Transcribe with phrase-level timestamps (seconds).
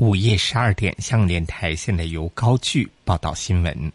[0.00, 3.92] 午夜十二点，香港电台现在由高聚报道新闻。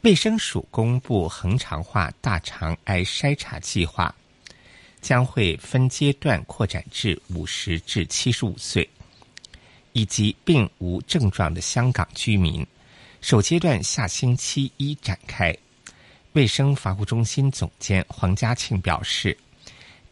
[0.00, 4.12] 卫生署公布恒常化大肠癌筛查计划，
[5.00, 8.90] 将会分阶段扩展至五十至七十五岁，
[9.92, 12.66] 以及并无症状的香港居民。
[13.20, 15.56] 首阶段下星期一展开。
[16.32, 19.38] 卫生防护中心总监黄家庆表示，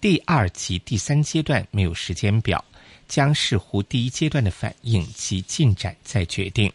[0.01, 2.65] 第二及第三阶段没有时间表。
[3.13, 6.73] 将视乎第一阶段的反应及进展再决定。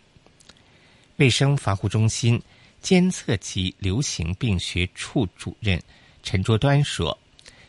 [1.15, 2.39] 卫生防护中心
[2.79, 5.81] 监测及流行病学处主任
[6.21, 7.17] 陈卓端说：“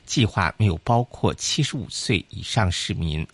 [0.04, 3.26] 计划没有包括七十五岁以上市民，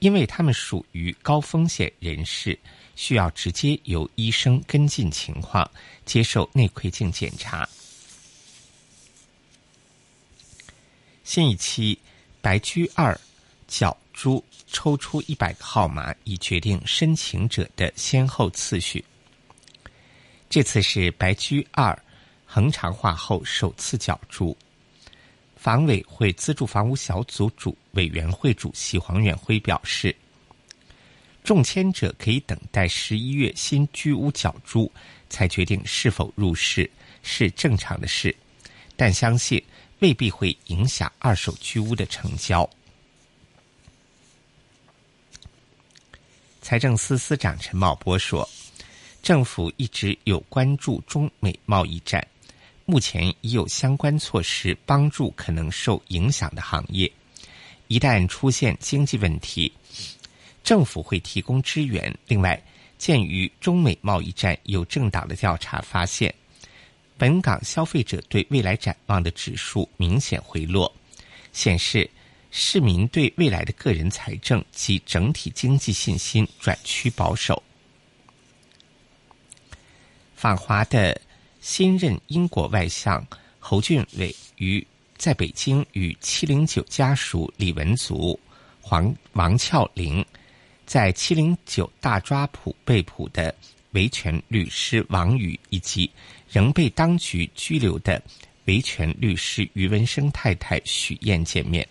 [0.00, 2.58] 因为他们属于高风险人士，
[2.96, 5.70] 需要直接由医生跟进情况，
[6.04, 7.68] 接受内窥镜检查。”
[11.22, 11.96] 新一期
[12.40, 13.16] 白居二
[13.68, 14.44] 角珠。
[14.72, 19.04] 抽出一百个号码，以决定申请者的先后次序。
[20.48, 22.00] 这次是白居二
[22.46, 24.56] 恒常化后首次角逐。
[25.56, 30.14] 房委会资助房屋小组主委员会主席黄远辉表示，
[31.42, 34.90] 中签者可以等待十一月新居屋角逐
[35.28, 36.88] 才决定是否入市，
[37.24, 38.34] 是正常的事，
[38.96, 39.60] 但相信
[39.98, 42.70] 未必会影响二手居屋的成交。
[46.70, 48.48] 财政司司长陈茂波说
[49.24, 52.24] ：“政府一直有关注中美贸易战，
[52.86, 57.10] 目前已有相关措施帮助可能受影响的行业。
[57.88, 59.72] 一旦出现经济问题，
[60.62, 62.16] 政府会提供支援。
[62.28, 62.62] 另外，
[62.98, 66.32] 鉴于中美贸易战有政党的调查发现，
[67.18, 70.94] 本港消费者对未来展望的指数明显回落，
[71.52, 72.08] 显示。”
[72.50, 77.62] 市民对未来的个人财政及整体经济信心转趋保守。
[80.34, 81.20] 访华的
[81.60, 83.24] 新任英国外相
[83.58, 84.84] 侯俊伟于
[85.16, 88.38] 在北京与七零九家属李文足、
[88.80, 90.24] 黄王俏玲，
[90.86, 93.54] 在七零九大抓捕被捕的
[93.92, 96.10] 维权律师王宇，以及
[96.48, 98.20] 仍被当局拘留的
[98.64, 101.86] 维权律师余文生太太许燕见面。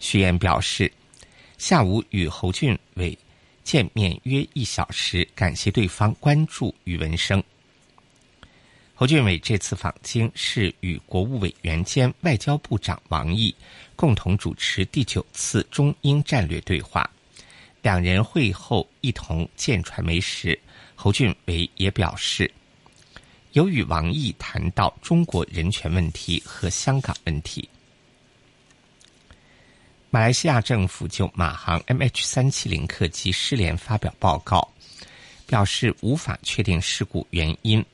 [0.00, 0.90] 徐燕表示，
[1.58, 3.16] 下午与侯俊伟
[3.62, 7.40] 见面约一小时，感谢对方关注余文生。
[8.94, 13.54] 侯俊伟这次访京是与国务委员兼外交部长王毅
[13.96, 17.08] 共同主持第九次中英战略对话。
[17.82, 20.58] 两人会后一同见传媒时，
[20.94, 22.50] 侯俊伟也表示，
[23.52, 27.66] 有与王毅谈到中国人权问题和香港问题。
[30.12, 34.68] 马来西亚政府就马航 MH 三七零客机失联发表报告，
[35.46, 37.84] 表示无法确定事故原因。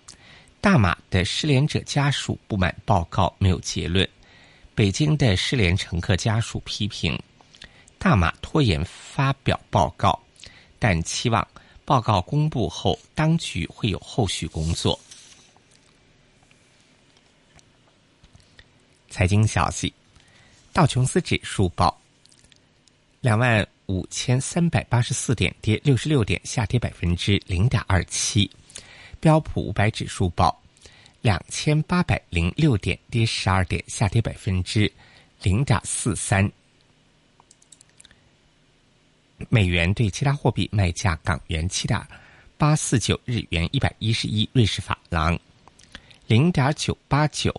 [0.62, 4.09] 大马的失联者家属不满报告没有结论。
[4.75, 7.19] 北京的失联乘客家属批评
[7.99, 10.19] 大马拖延发表报告，
[10.78, 11.47] 但期望
[11.84, 14.98] 报告公布后，当局会有后续工作。
[19.10, 19.93] 财经消息：
[20.72, 21.94] 道琼斯指数报。
[23.27, 28.49] 两万五千三百八十四点，跌六十六点，下跌百分之零点二七。
[29.19, 30.63] 标普五百指数报
[31.23, 34.89] 两千八百零六点，跌十二点，下跌百分之
[35.43, 36.49] 零点四三。
[39.49, 42.01] 美元对其他货币卖价：港元七点
[42.57, 45.37] 八四九，日元一百一十一，瑞士法郎
[46.29, 47.53] 零点九八九，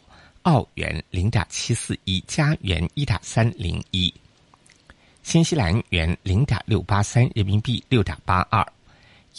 [0.44, 4.14] 澳元零点七四一，加元一点三零一。
[5.28, 8.66] 新西兰元零点六八三，人民币六点八二，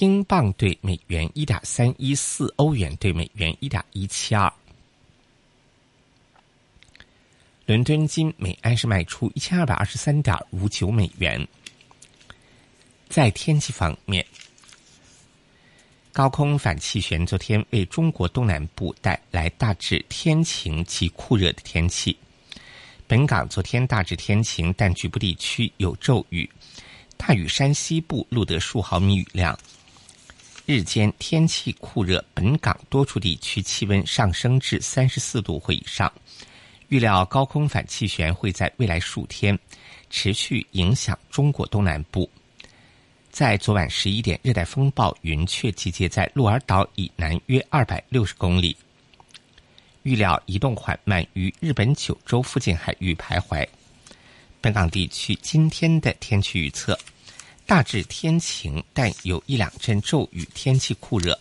[0.01, 4.53] 英镑兑美元一点三一四，欧元兑美元一点一七二。
[7.65, 11.49] 伦敦金每安士卖出一千二百二十三点五九美元。
[13.09, 14.27] 在天气方面，
[16.13, 22.15] 高空反气旋昨天为中国东南部带来大致天晴及酷热的天气。
[23.09, 26.49] 本港昨天大致天晴，但局部地区有骤雨。
[27.17, 29.59] 大屿山西部录得数毫米雨量。
[30.67, 36.13] 日间天气酷热，本港多处地区气温上升至三十四度或以上。
[36.89, 39.59] 预料高空反气旋会在未来数天
[40.11, 42.31] 持续影响中国东南部。
[43.31, 48.77] 在昨晚十一点，热带风暴云雀集结在鹿儿岛以南约二百六十公里。
[50.03, 53.67] 预料移动缓慢，于日本九州附近海域徘徊。
[54.61, 56.99] 本港地区今天的天气预测：
[57.67, 61.39] 大致天晴，但有一两阵骤雨，天气酷热，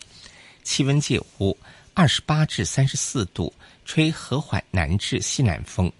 [0.62, 1.56] 气温介乎
[1.94, 3.52] 二十八至三十四度，
[3.84, 5.90] 吹和缓南至西南风。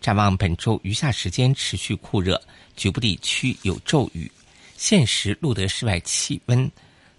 [0.00, 2.40] 展望本周余下时间持续酷热，
[2.76, 4.30] 局部地区有骤雨。
[4.76, 6.70] 现时录得室外气温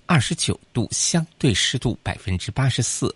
[0.05, 3.13] 二十九度，相对湿度百分之八十四。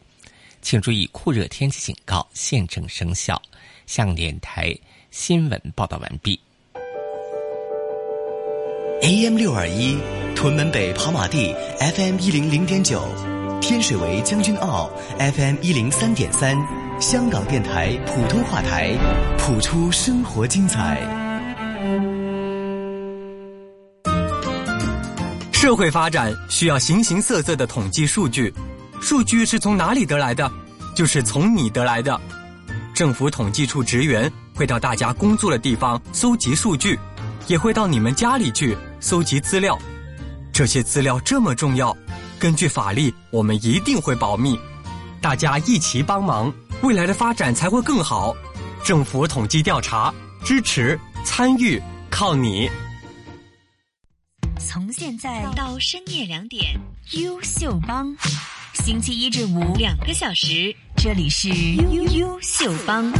[0.62, 3.42] 请注意，酷热天气警告现正生效。
[3.86, 4.78] 向电台
[5.10, 6.40] 新闻报道完毕。
[9.02, 9.98] AM 六二一，
[10.36, 13.02] 屯门北跑马地 FM 一零零点九，
[13.60, 16.56] 天水围将军澳 FM 一零三点三，
[17.02, 18.92] 香港电台普通话台，
[19.40, 21.02] 谱出生活精彩。
[25.52, 28.54] 社会发展需要形形色色的统计数据，
[29.02, 30.52] 数据是从哪里得来的？
[30.96, 32.20] 就是从你得来的。
[32.94, 37.00] 政府统计处职员会到大家工作的地方搜集数据，
[37.48, 39.80] 也会到你们家里去搜集资料。
[40.52, 41.96] 这些资料这么重要，
[42.38, 44.60] 根据法律，我们一定会保密。
[45.22, 48.36] 大家一起帮忙，未来的发展才会更好。
[48.84, 50.14] 政府统计调查，
[50.44, 52.70] 支持参与，靠你。
[54.60, 56.78] 从现在到深夜两点，
[57.12, 58.14] 优秀帮。
[58.84, 63.12] 星期一至五两个小时，这里是优优秀帮。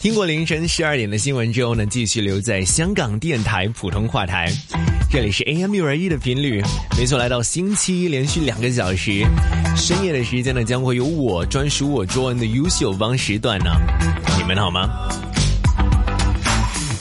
[0.00, 4.50] 听过凌晨十二点的新闻之后呢，继续留在香港电台普通话台，
[5.10, 6.62] 这里是 AM 六二一的频率，
[6.96, 9.26] 没错，来到星期一连续两个小时，
[9.76, 13.70] 深夜的时间呢，将会有我专属我卓恩的优秀帮时段呢，
[14.38, 14.88] 你们好吗？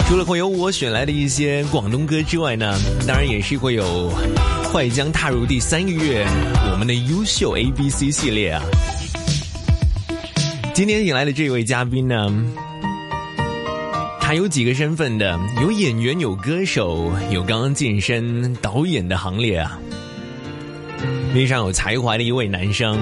[0.08, 4.12] 除了会有我选来的一些广东歌之外呢，当然也是会有
[4.72, 6.26] 快将踏入第三个月
[6.72, 8.62] 我们的优秀 A B C 系列啊。
[10.76, 12.32] 今天请来的这位嘉宾呢，
[14.22, 19.80] 他有几个身份的，有演员，有歌手，有刚刚晋升导演的行列啊，
[21.34, 22.96] 非常有才华的一位男生。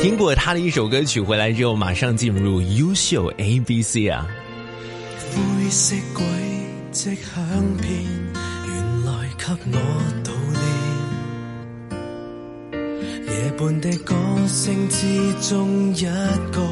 [0.00, 4.26] 听过他的一首歌曲回来之后，马上进入优秀 A B C 啊。
[5.66, 6.22] 灰色轨
[6.92, 7.42] 迹响
[7.82, 7.90] 遍，
[8.68, 8.70] 原
[9.04, 9.42] 来给
[9.72, 9.78] 我
[10.22, 10.62] 悼念。
[13.26, 14.14] 夜半的歌
[14.46, 16.04] 声之中，一
[16.52, 16.62] 个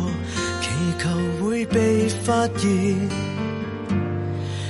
[0.60, 1.10] 祈求
[1.42, 2.70] 会被发现。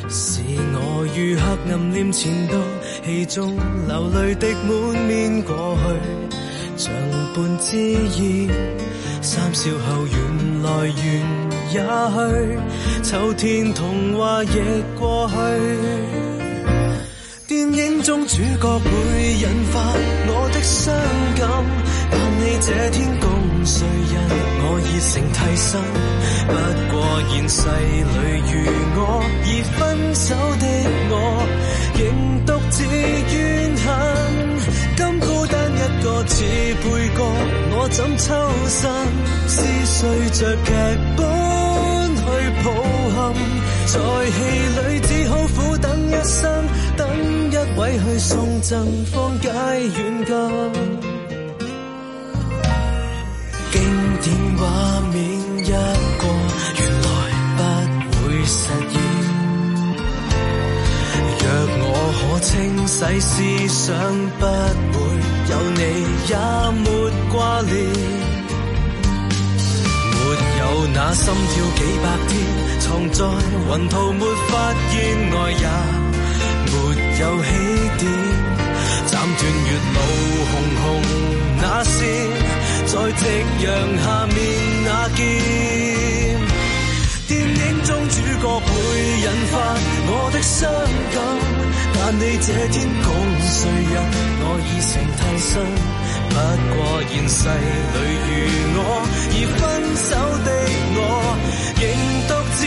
[0.09, 0.41] 是
[0.73, 2.57] 我于黑暗面前度，
[3.05, 3.55] 戏中
[3.87, 6.95] 流泪滴满面过去，像
[7.35, 8.49] 半支烟。
[9.21, 11.54] 三笑后，原来缘。
[11.75, 11.83] 也去，
[13.03, 14.49] 秋天童话亦
[14.97, 15.35] 过去。
[17.49, 18.89] 电影中主角会
[19.35, 19.81] 引发
[20.29, 20.95] 我的伤
[21.37, 21.43] 感，
[22.13, 23.27] 但你这天共
[23.67, 24.15] 谁人，
[24.63, 25.83] 我已成替身。
[26.47, 26.53] 不
[26.93, 26.95] 过
[27.29, 28.15] 现世里
[28.53, 28.55] 如
[28.97, 29.01] 我
[29.45, 30.31] 已分手
[30.61, 30.65] 的
[31.11, 31.13] 我，
[31.99, 32.03] 仍
[32.47, 33.35] 独自怨
[33.83, 33.87] 恨。
[34.97, 36.35] 今孤单一个似
[36.83, 36.85] 配
[37.17, 37.19] 角，
[37.73, 38.27] 我怎抽
[38.69, 38.81] 身？
[39.49, 39.55] 撕
[39.85, 40.71] 碎着剧
[41.17, 41.44] 本。
[42.63, 42.67] 抱
[43.15, 43.17] 憾，
[43.87, 43.95] 在
[44.31, 44.37] 戏
[44.77, 46.43] 里只好苦等一生，
[46.97, 47.03] 等
[47.51, 48.73] 一位去送赠
[49.07, 50.33] 方解软禁。
[53.73, 53.75] 经
[54.23, 54.27] 典
[54.57, 54.63] 画
[55.13, 55.15] 面
[55.65, 55.71] 一
[56.21, 56.23] 过，
[56.79, 57.07] 原来
[58.11, 58.57] 不会实
[58.91, 58.95] 现。
[61.41, 61.45] 若
[61.81, 61.85] 我
[62.19, 62.51] 可清
[62.87, 63.33] 洗思
[63.69, 63.93] 想，
[64.39, 64.43] 不
[64.93, 64.99] 会
[65.51, 65.81] 有你
[66.29, 66.33] 也
[66.83, 66.85] 没
[67.33, 68.34] 挂念。
[70.75, 72.35] 有那心跳几百天，
[72.81, 74.53] 藏在云图没发
[74.91, 74.93] 现
[75.31, 75.67] 爱也
[76.67, 76.75] 没
[77.21, 77.47] 有起
[77.99, 78.03] 点，
[79.07, 79.99] 斩断月老
[80.51, 80.53] 红
[80.83, 80.85] 红
[81.63, 81.95] 那线，
[82.87, 83.23] 在夕
[83.63, 83.67] 阳
[84.03, 84.37] 下面
[84.85, 85.19] 那剑。
[87.29, 88.69] 电影中主角会
[89.23, 89.55] 引发
[90.07, 90.59] 我的伤
[91.15, 91.17] 感，
[91.95, 93.07] 但你这天共
[93.41, 93.55] 谁
[93.95, 93.95] 人，
[94.43, 95.53] 我已成替身。
[96.35, 96.41] 不
[96.75, 96.77] 过
[97.09, 97.97] 现世里
[98.35, 98.81] 如我
[99.31, 99.61] 已分
[99.95, 100.11] 手
[100.43, 100.51] 的
[100.97, 100.99] 我，
[101.79, 101.83] 仍
[102.27, 102.59] 独自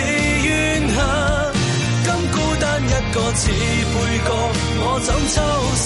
[0.47, 0.47] 怨
[0.95, 0.97] 恨。
[2.05, 3.93] 今孤单一个似配
[4.23, 4.29] 角，
[4.79, 5.37] 我怎抽
[5.83, 5.85] 身？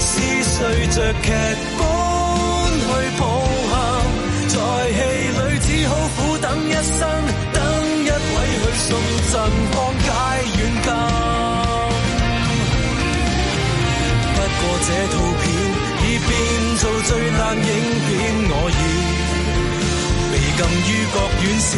[0.00, 0.10] 撕
[0.42, 0.56] 碎
[0.88, 1.28] 着剧
[1.76, 1.80] 本
[2.80, 2.88] 去
[3.20, 3.20] 抱
[3.68, 3.76] 憾，
[4.48, 4.56] 在
[4.96, 4.98] 戏
[5.36, 6.98] 里只好苦等一生，
[7.52, 7.60] 等
[8.06, 8.88] 一位去送
[9.30, 9.32] 赠
[9.70, 10.08] 放解
[10.56, 10.88] 软禁。
[14.32, 15.31] 不过这套。
[17.56, 17.60] 影
[18.06, 18.10] 片，
[18.50, 18.82] 我已
[20.32, 21.70] 被禁于各院线，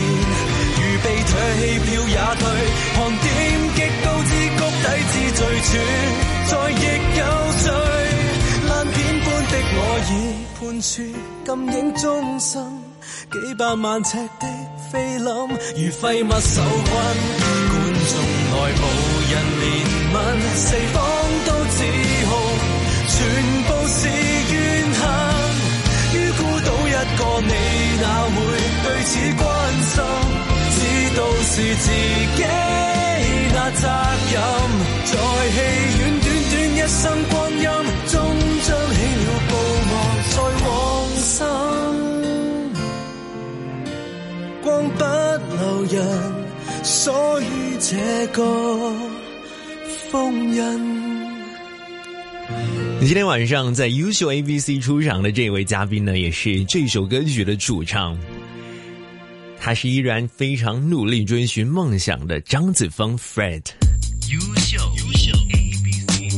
[0.76, 2.42] 如被退戏票也退，
[2.94, 3.26] 看点
[3.74, 5.70] 击都知谷底至最喘，
[6.48, 6.82] 再亦
[7.18, 7.22] 有
[7.58, 7.66] 谁？
[8.68, 9.78] 烂片般的我
[10.10, 10.12] 已。
[10.56, 10.92] 判處
[11.44, 12.02] 禁影終
[12.40, 12.54] 生，
[13.32, 14.46] 幾百萬尺的
[14.90, 16.92] 菲林如廢物受困，
[17.70, 17.72] 觀
[18.10, 18.12] 眾
[18.50, 18.82] 內無
[19.30, 19.62] 人怜
[20.14, 20.16] 悯，
[20.54, 20.96] 四方
[21.44, 21.78] 都指
[22.30, 22.32] 控，
[23.08, 23.14] 全
[23.64, 23.98] 部是。
[27.16, 27.52] 個你
[28.02, 28.36] 哪會
[28.84, 29.42] 對此關
[29.92, 29.96] 心？
[30.74, 30.78] 知
[31.16, 31.86] 道是自
[32.36, 32.42] 己
[33.54, 33.82] 那責
[34.32, 34.36] 任，
[35.04, 35.12] 在
[35.54, 35.56] 戲
[35.98, 37.64] 院短短一生光陰，
[38.08, 38.12] 終
[38.66, 39.52] 將起了布
[39.88, 39.92] 幕
[40.30, 40.68] 在往
[41.16, 41.40] 生，
[44.62, 45.00] 光不
[45.56, 45.96] 留人，
[46.82, 47.44] 所以
[47.80, 47.92] 這
[48.32, 48.38] 個
[50.10, 50.12] 封
[50.54, 51.13] 印。
[53.00, 58.18] 今天晚上在优秀 ABC 出场的这位嘉宾呢，也是这首歌曲的主唱。
[59.60, 63.62] 他是依然非常努力追寻梦想的张子枫 Fred。
[64.30, 66.34] 优秀优秀 ABC，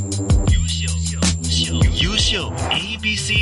[0.52, 3.32] 优秀优秀优秀 ABC。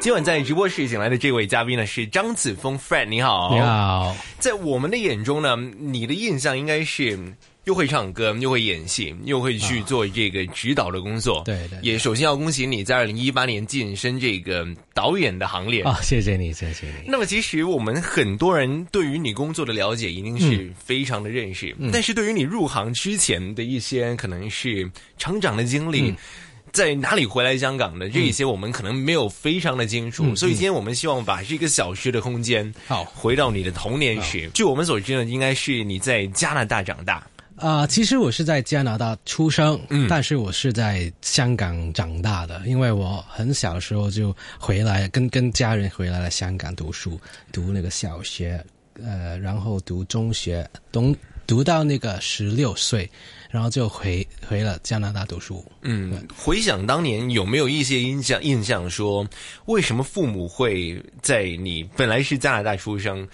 [0.00, 4.14] 今晚在直播室请来的这位嘉宾呢是张子枫 Fred，你好，你好。
[4.38, 7.18] 在我们的眼中呢，你的印象应该是
[7.64, 11.42] 又会唱歌，又会演戏，又会去做这个指导的工作。
[11.44, 15.82] 对对对也首先要恭喜你在二零一八年晋升这个导演的行列。
[15.82, 17.08] 啊，谢谢你，谢谢你。
[17.08, 26.14] 那么，其实我们很多人对于你工作的了解一定是非常的认识，但是对于你入行之前的一些可能是成长的经历。
[26.72, 34.50] 在哪里回来香港的这一些，我们可能没有非常的清楚，所以今天我们希望把这个小时的空间，好回到你的童年时。
[34.52, 37.24] 据我们所知呢，应该是你在加拿大长大，
[37.56, 40.06] 啊、其实我是在加拿大出生，嗯。
[40.08, 47.18] 但是我是在香港长大的，因为我很小的时候就回来，跟跟家人回来了香港读书，
[47.52, 48.62] 读那个小学，
[49.02, 53.10] 呃，然后读中学，读读到那个十六岁，
[53.50, 55.64] 然后就回回了加拿大读书。
[55.82, 58.42] 嗯，回想当年有没有一些印象？
[58.42, 59.26] 印象说，
[59.66, 63.26] 为什么父母会在你本来是加拿大出生，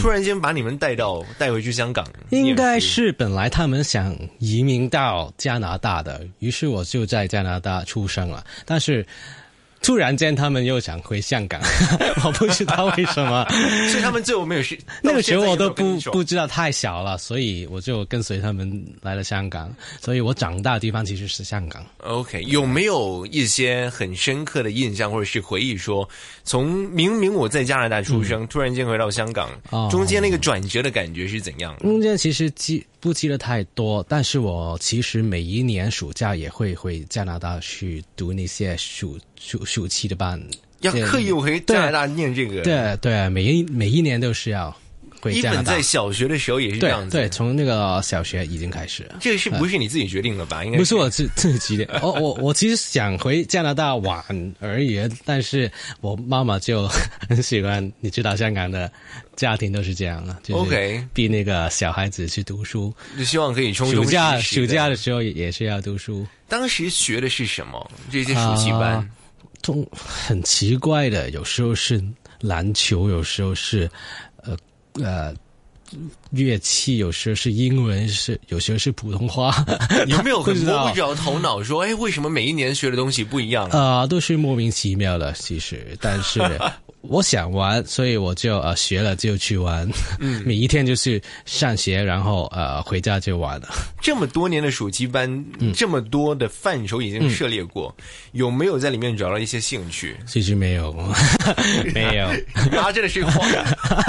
[0.00, 2.06] 突然间把你们带到带回去香港？
[2.30, 8.44] 应该是本来他们想移民到加拿大的，于是我就在加拿大出生了。
[8.64, 9.06] 但是
[9.80, 11.60] 突然间他们又想回香港，
[12.24, 13.46] 我不知道为什么。
[13.90, 19.72] 所以他们最后没有去 那个时候我都不不知道太小了，所以我就跟随他们来了香港。
[20.00, 21.84] 所以我长大的地方其实是香港。
[21.98, 26.08] OK，有没有一些很深刻的印象或者是回忆说，
[26.44, 29.48] 从明明我在加拿大出生，突然间回到香港，
[29.90, 31.76] 中间那个转折的感觉是怎样？
[31.80, 40.40] 中间其实记不记得太多，但是我其实每一年暑假也会回加拿大去读那些暑暑暑期的班。
[40.80, 44.72] 要刻意回加拿大念这个？，对对，每一每一年都是要
[45.20, 45.82] 回加拿大一本在。
[45.82, 47.16] 小学的时候也是这对样子。
[47.16, 49.16] 对，从那个小学已经开始了。
[49.20, 50.64] 这个是不是你自己决定的吧？
[50.64, 54.24] 应该不是我自自己的， 我我我其实想回加拿大玩
[54.60, 56.86] 而已，但是我妈妈就
[57.28, 58.90] 很喜欢，你知道香港的
[59.38, 66.26] 家庭都是这样了，就是 OK 逼那个小孩子去读书，就希望可以充充暑假暑假的时候也也是要读书。
[66.48, 67.90] 当时学的是什么？
[68.10, 68.94] 这些暑期班。
[68.94, 69.08] 啊
[69.60, 72.00] 中很奇怪的，有时候是
[72.40, 73.90] 篮球，有时候是
[74.44, 74.56] 呃
[75.02, 75.34] 呃
[76.30, 79.52] 乐器，有时候是英文，是有时候是普通话，
[80.06, 83.68] 有没有摸不着头脑说，哎，为什么每一年学的东西不一样？
[83.70, 86.40] 啊、都是莫名其妙的，其实，但是
[87.00, 89.88] 我想玩，所以我就呃学了就去玩，
[90.18, 93.68] 嗯 每一天就是上学，然后呃回家就玩了。
[94.02, 95.28] 这么多年的暑期班，
[95.60, 97.94] 嗯这么多的范畴已经涉猎过，
[98.32, 100.16] 有没有在里面找到一些兴趣？
[100.26, 100.92] 其实没有，
[101.94, 102.28] 没有，
[102.72, 103.46] 他，真的是花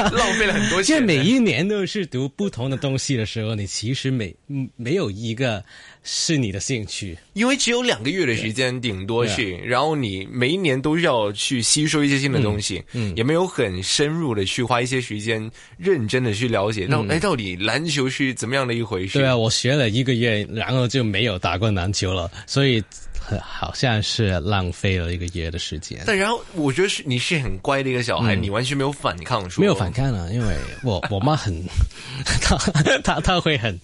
[0.10, 1.04] 浪费了很多因为钱。
[1.04, 5.64] 每一年都是读不同的东西的时候，你其实没嗯没有一个
[6.04, 7.18] 是你的兴趣。
[7.34, 19.20] 因为只有两个月的时间，顶多是，然后你每一年都要去吸收一些新的东西，嗯，也没有很深入的去花一些时间，认真的去了解到，哎、到底篮球是怎么样的一回事？
[19.20, 23.09] 对啊，我学了一个月，然后就没有打过篮球了，所以很
[23.42, 26.02] 好像是浪费了一个月的时间。
[26.06, 31.64] 但然后我觉得是你是很乖的一个小孩，你完全没有反抗说，嗯没有反抗了，因为我 我妈很，
[32.42, 32.58] 她
[33.04, 33.78] 她她会很，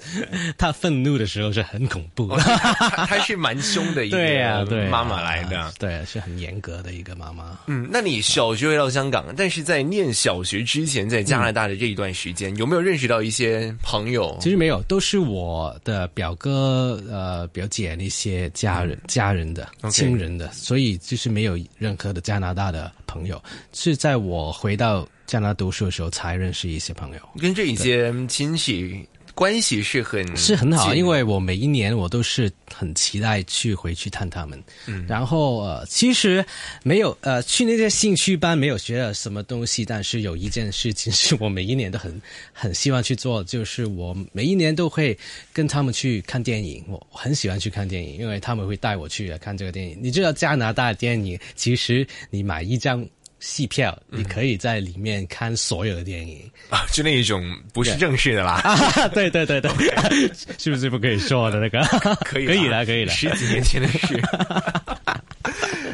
[0.57, 2.37] 她愤怒的时候是很恐怖的。
[2.37, 5.73] 他他是蛮凶的一个 对呀、对啊妈妈来的。
[5.79, 7.57] 对，是很严格的一个妈妈。
[7.67, 14.37] 嗯，那你小学回到香港，但是在念小学之前，在加拿大的这一段时间，有没有认识到一些朋友？
[14.41, 23.41] 其实没有，都是我的表哥、呃表姐那些家人、家人的 OK 亲人的，所以就是没有任何的加拿大的朋友。
[23.73, 27.19] 是在我回到加拿大读书的时候才认识一些朋友。
[27.39, 34.63] 跟这一些亲戚关系是很是很好，因为我每一年我都是很期待去回去探他们。
[34.87, 36.43] 嗯，然后呃，其实
[36.83, 42.21] 没有呃去那些兴趣班没有学了什么东西，但是有一件事情是我每一年都很
[42.53, 45.17] 很希望去做，就是我每一年都会
[45.51, 46.81] 跟他们去看电影。
[46.87, 49.99] 我很喜欢去看电影，因为他们会带我去看这个电影。
[50.01, 53.05] 你知道加拿大电影，其实你买一张。
[53.39, 58.53] 戏票，你可以在里面看所有的电影啊，就那一种不是正式的啦。
[58.63, 59.69] 啊，对对对对，
[60.57, 61.81] 是不是不可以说的那个？
[62.25, 63.11] 可以可以了，可以了。
[63.11, 64.21] 十几年前的事。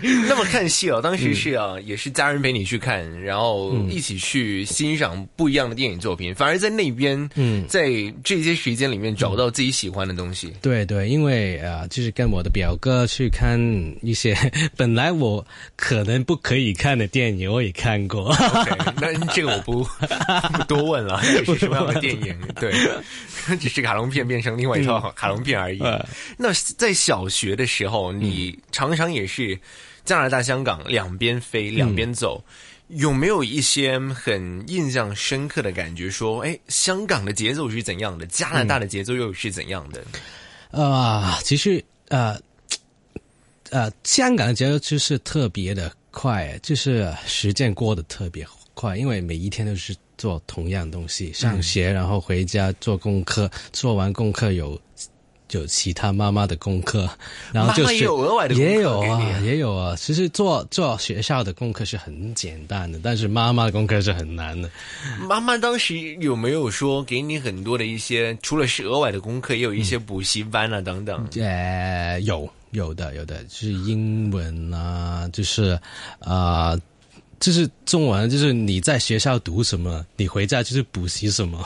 [0.28, 6.34] 那么看戏哦，当时是啊，也是家人陪你去看，然后一起去欣赏不一样的电影作品。
[6.34, 7.90] 反而在那边，嗯，在
[8.24, 10.52] 这些时间里面找到自己喜欢的东西。
[10.62, 13.60] 对对，因为啊、呃就是跟我的表哥去看
[14.02, 14.36] 一些
[14.76, 18.34] 本来我可能不可以看的电影，我也看过。
[18.98, 22.36] 那这个我不不多问了， 这是什么样的电影？
[22.60, 22.74] 对，
[23.60, 25.80] 只是卡通片变成另外一套卡通片而已。
[25.80, 26.02] 嗯
[26.38, 29.58] 那在小学的时候，你常常也是
[30.04, 32.44] 加拿大、香港两边飞，两边走。
[32.88, 36.10] 有没有一些很印象深刻的感觉？
[36.10, 38.26] 说，哎，香港的节奏是怎样的？
[38.26, 40.04] 加拿大的节奏又是怎样的？
[40.72, 42.38] 呃、其实呃
[43.70, 54.78] 呃，香港的节奏就是特别的快，就是时间过得特别快，因为每一天都是做同样东西，上学然后回家做功课，做完功课有。
[55.52, 57.10] 有其他妈妈的功课，
[57.52, 59.96] 然后就是有额外的功课也有啊，也有啊。
[59.96, 64.70] 其实做做学校的功课是很简单的，但是妈妈的功课是很难的。
[65.28, 71.28] 妈妈当时有没有说给你很多的一些，除了是额外的功课，也有一些补习班啊等等？
[71.38, 75.78] 呃，有有的有的，就是英文啊，就是
[76.20, 76.80] 啊、
[77.40, 81.66] 就是中文，就是你在学校读什么，你回家就是补习什么，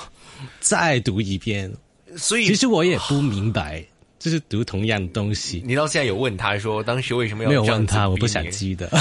[0.59, 1.71] 再读一遍。
[2.17, 3.83] 所以其实我也不明白，
[4.19, 5.61] 就是读同样的东西。
[5.65, 8.89] 你到现在有问他说，当时为什么要没有问他，我不想记得。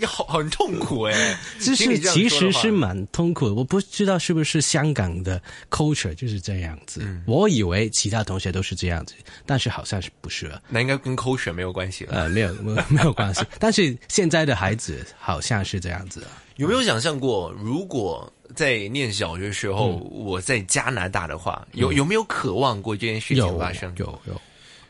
[0.00, 7.00] 要好很痛苦哎， 就是其实是蛮痛苦的，我不知道是不是香港的 culture 就是这样子。
[7.04, 9.14] 嗯我以为其他同学都是这样子，
[9.46, 10.52] 但是好像是不是。
[10.68, 12.22] 那应该跟 culture 没有关系了。
[12.22, 16.42] 呃，没有没有 没有关系，但是现在的孩子好像是这样子啊。
[16.56, 23.92] 有没有想象过，如果在念小学时候，嗯我在加拿大的话，有有没有渴望过这件事情有发生？
[23.96, 24.40] 有有，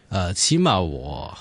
[0.09, 1.37] 呃，起码我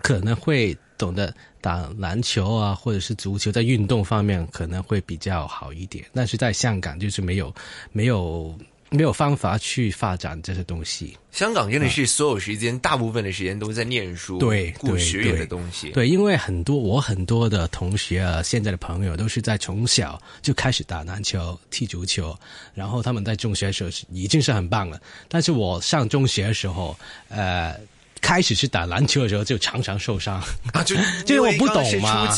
[0.00, 6.04] 可能会懂得打篮球啊，或者是足球，在运动方面可能会比较好一点。
[6.14, 7.54] 但是在香港就是没有
[7.92, 8.56] 没有
[8.90, 11.16] 没有方法去发展这些东西。
[11.30, 15.90] 香港真的是所有时间，大部分的时间都在念书，对对顾学业的东西。
[15.90, 22.36] 对，因为很多我很多的同学啊，现在的朋友都是在从小就开始打篮球、踢足球，
[22.74, 25.00] 然后他们在中学的时候已经是很棒了。
[25.28, 26.98] 但是我上中学的时候，
[27.28, 27.78] 呃，
[28.20, 30.42] 开始去打篮球的时候就常常受伤。
[30.72, 32.34] 啊，就 就是我不懂嘛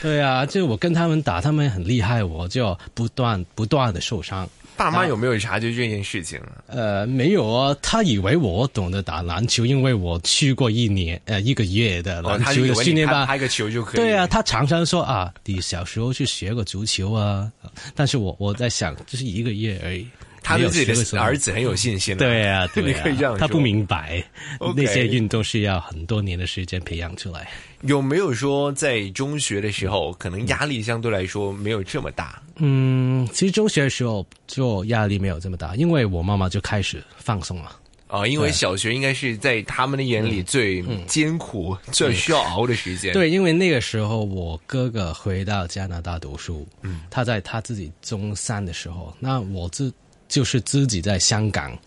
[0.00, 4.48] 对啊，就我跟他们打，他们很厉害，我就不断不断的受伤。
[4.76, 6.52] 爸妈有没有察觉这件事情啊？
[6.66, 13.22] 呃，没有啊，他以为我懂得打篮球，因为我去过一年呃一个月的哦，篮球的训练班。
[13.22, 13.96] 你拍拍个球就可以。
[13.96, 17.50] 对啊，，他常常说啊，你小时候去学过足球啊，
[17.94, 20.06] 但是我我在想，就是一个月而已。
[20.44, 20.84] 他对自己
[21.16, 22.18] 的儿子很有信心、啊。
[22.18, 23.36] 对啊，对你啊， 可以这样。
[23.36, 24.22] 他不明白
[24.76, 27.50] 那些运动是要很多年的时间培养出来。
[27.80, 32.40] 有没有说在中学的时候，可能压力相对来说没有这么大？
[32.56, 37.80] 嗯，其实中学的时候就压力没有这么大，因为我妈妈就开始放松了。
[38.06, 49.92] 啊，因为小学应该是在他们的眼里最艰苦、最需要熬的时间。，对，因为那个时候我哥哥回到加拿大读书，嗯，他在他自己中三的时候，那我自
[50.34, 51.78] 就是自己在香港，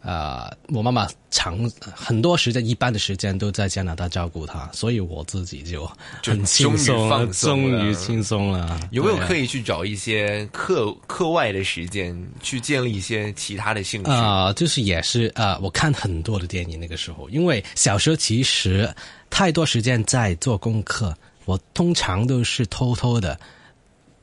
[0.00, 5.86] 呃，我妈妈长很多时间，一半的时间都在加拿大照顾她，所以我自己就
[6.22, 8.80] 就很轻松了，终于放松终于轻松了。
[8.90, 14.10] 有没有刻意去找一些课课外的时间，去建立一些其他的兴趣？
[14.10, 18.88] 啊、就是也是啊、呃我看很多的电影那个时候，因为小时候其实
[19.28, 23.38] 太多时间在做功课，我通常都是偷偷的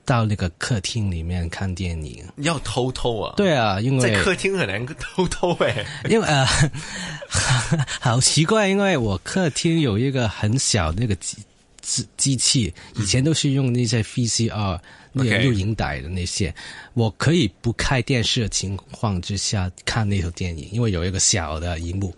[0.07, 2.23] 到那个客厅里面看电影。
[2.37, 6.47] 要偷偷啊？，对啊，因为在客厅很难偷偷哎、 因为呃，
[7.99, 11.37] 好奇怪，因为我客厅有一个很小的那个机
[11.81, 14.79] 机机器，以前都是用那些 VCR
[15.11, 16.53] 那个录影带的那些，
[16.93, 22.15] 我可以不开电视的情况之下看那套电影，因为有一个小的荧幕，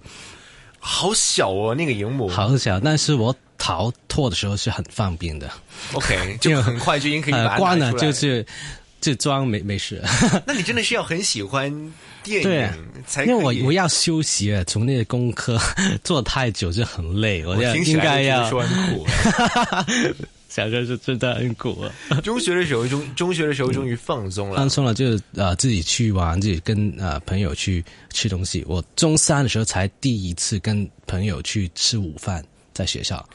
[0.80, 2.28] 好小哦，那个荧幕。
[2.30, 5.52] 好小，但是我逃脱的时候是很方便的
[5.94, 8.44] ，，OK， 就很快就已经可以把它呃关了就是。
[9.02, 10.04] 就装没没事。
[10.46, 11.72] 那你真的是要很喜欢
[12.22, 12.70] 电影
[13.08, 15.58] 才因为我我要休息啊，从那个功课
[16.04, 19.08] 做太久就很累，我要我听起应该要说很苦。
[20.50, 22.20] 小时候是真的很苦啊。
[22.20, 24.70] 中学的时候，中中学的时候终于放松了放。
[24.70, 28.66] 松了就呃自己去玩，自己跟呃朋友去吃东西。
[28.68, 32.44] 我中三的时候才第一次跟朋友去吃午饭，
[32.74, 33.26] 在学校。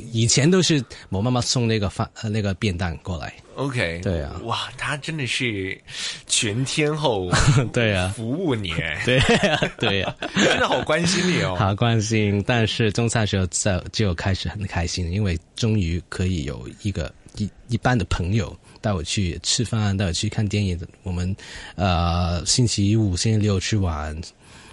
[0.00, 3.32] 平以前都是我妈妈送那个饭呃那个便当过来。
[3.54, 5.80] OK，对啊哇，他真的是
[6.26, 7.30] 全天候
[7.72, 8.74] 对啊服务你，
[9.06, 11.54] 对啊、对啊、真的好关心你哦。
[11.58, 12.42] 好关心。
[12.44, 20.76] 但是中餐的时候在就开始很开心，因为终于可以有一个一一般的朋友带我去吃饭，带我去看电影。
[21.04, 21.34] 我们
[21.76, 24.20] 呃星期五、星期六去玩，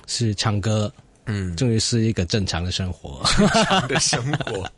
[0.08, 0.92] 是唱歌。
[1.26, 3.22] 嗯，终于是一个正常的生活。
[3.88, 4.70] 的生活。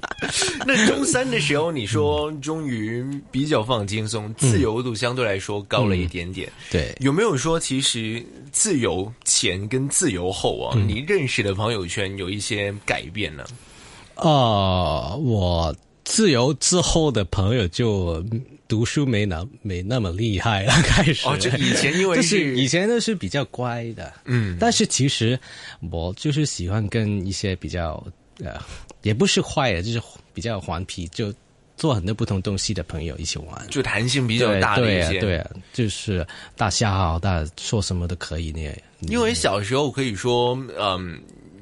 [0.66, 6.50] 那中三的时候，你说终于比较放轻松，自由度相对来说高了一点点。
[6.70, 13.44] 对，有没有说，其实自由前跟自由后啊，你认识的朋友圈有一些改变呢？
[14.16, 18.24] 啊，我自由之后的朋友就
[18.68, 21.26] 读书没那没那么厉害了，开始。
[21.26, 25.38] 哦，就以前因为就是以前都是比较乖的，嗯但是其实
[25.90, 28.04] 我就是喜欢跟一些比较
[28.44, 28.60] 呃，
[29.02, 30.02] 也不是坏的，就是
[30.34, 31.32] 比较顽皮，就
[31.76, 33.66] 做很多不同东西的朋友一起玩。
[33.68, 35.18] 就弹性比较大的一些。
[35.18, 36.26] 对啊对啊，就是
[36.56, 38.62] 大笑大说什么都可以那。
[39.08, 41.20] 因为小时候可以说，嗯，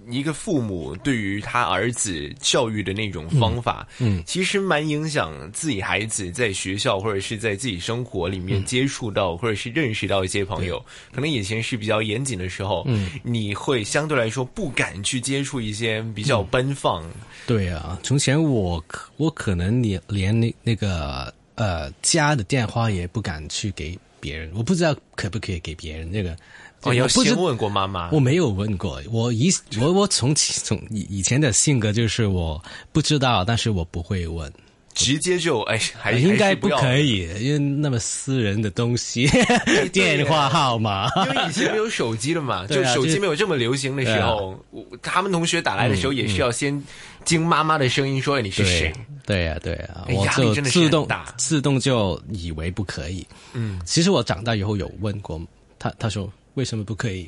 [0.09, 10.85] 一个父母对于他儿子教育的那种方法，嗯其实蛮影响自己孩子在学校或者是在自己生活里面接触到、或者是认识到一些朋友。
[11.13, 17.05] 可能以前是比较严谨的时候，嗯，你会相对来说不敢去接触一些比较奔放。
[17.47, 26.37] 对啊，从前我可我可能连连那那个呃家的电话也不敢去给别人，我不知道可不可以给别人那个。
[26.85, 28.11] 哦，要我不知先问过妈妈。
[28.11, 34.53] 我没有问过，我以我我从起从以以前的性格就是我不知道，但是我不会问，
[34.95, 39.29] 直接就哎，还应该不可以，因为那么私人的东西，
[39.93, 41.09] 电话号码。
[41.27, 44.57] 因为以前没有手机了嘛， 就手机没有这么流行的时候，
[45.03, 46.81] 他们同学打来的时候也是要先
[47.25, 48.93] 经妈妈的声音说：“哎，你是谁
[49.27, 55.41] 对对呀、对呀、哎我就压力真的是自动很大自动就以为不可以。？”嗯其实我长大以后有问过
[55.79, 57.27] 他，他说为什么不可以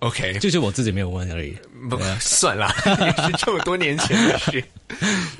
[0.00, 1.56] ？，OK， 就是我自己没有问而已。
[1.88, 4.62] 不算了， 也是这么多年前的事。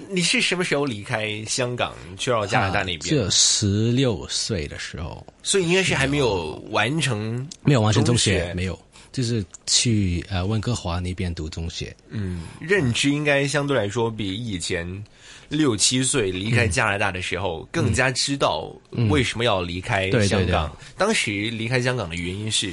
[0.08, 3.00] 你是什么时候离开香港去到加拿大那边？
[3.00, 8.78] 就十六岁的时候，所以应该是还没有完成，没有完成中中学学，没有，
[9.10, 11.94] 就是去呃温哥华那边读中学。
[12.10, 14.86] 嗯，认知应该相对来说比以前
[15.48, 18.72] 六七岁离开加拿大的时候更加知道
[19.10, 20.76] 为什么要离开对对对香港。
[20.96, 22.72] 当时离开香港的原因是，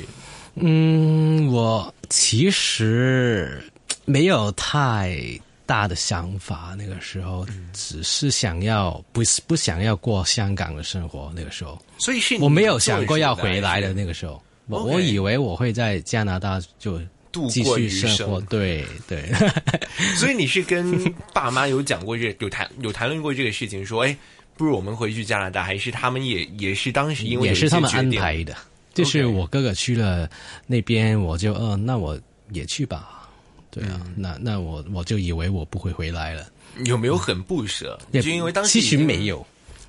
[0.56, 3.62] 嗯，我其实
[4.06, 5.18] 没有太
[5.66, 11.32] 大的想法，那个时候只是想要不是不想要过香港的生活。
[11.36, 13.94] 那个时候所以是我没有想过要回来的。
[13.94, 17.00] 那个时候，我我以为我会在加拿大就
[17.32, 18.40] 度过余生生活。
[18.42, 19.30] 对对，
[20.18, 24.16] 所以你是跟爸妈有讲过这有谈有谈论过这个事情，说哎，
[24.56, 28.56] 不如我们回去加拿大，还是他们也也是当时因为也是他们安排的。
[28.96, 30.28] 就是我哥哥去了
[30.66, 32.20] 那边，我就嗯、呃那我
[32.52, 33.30] 也去吧。
[33.70, 36.48] 对啊，嗯那那我我就以为我不会回来了，
[36.86, 38.00] 有没有很不舍？
[38.12, 39.46] 也就因为当时其实没，有。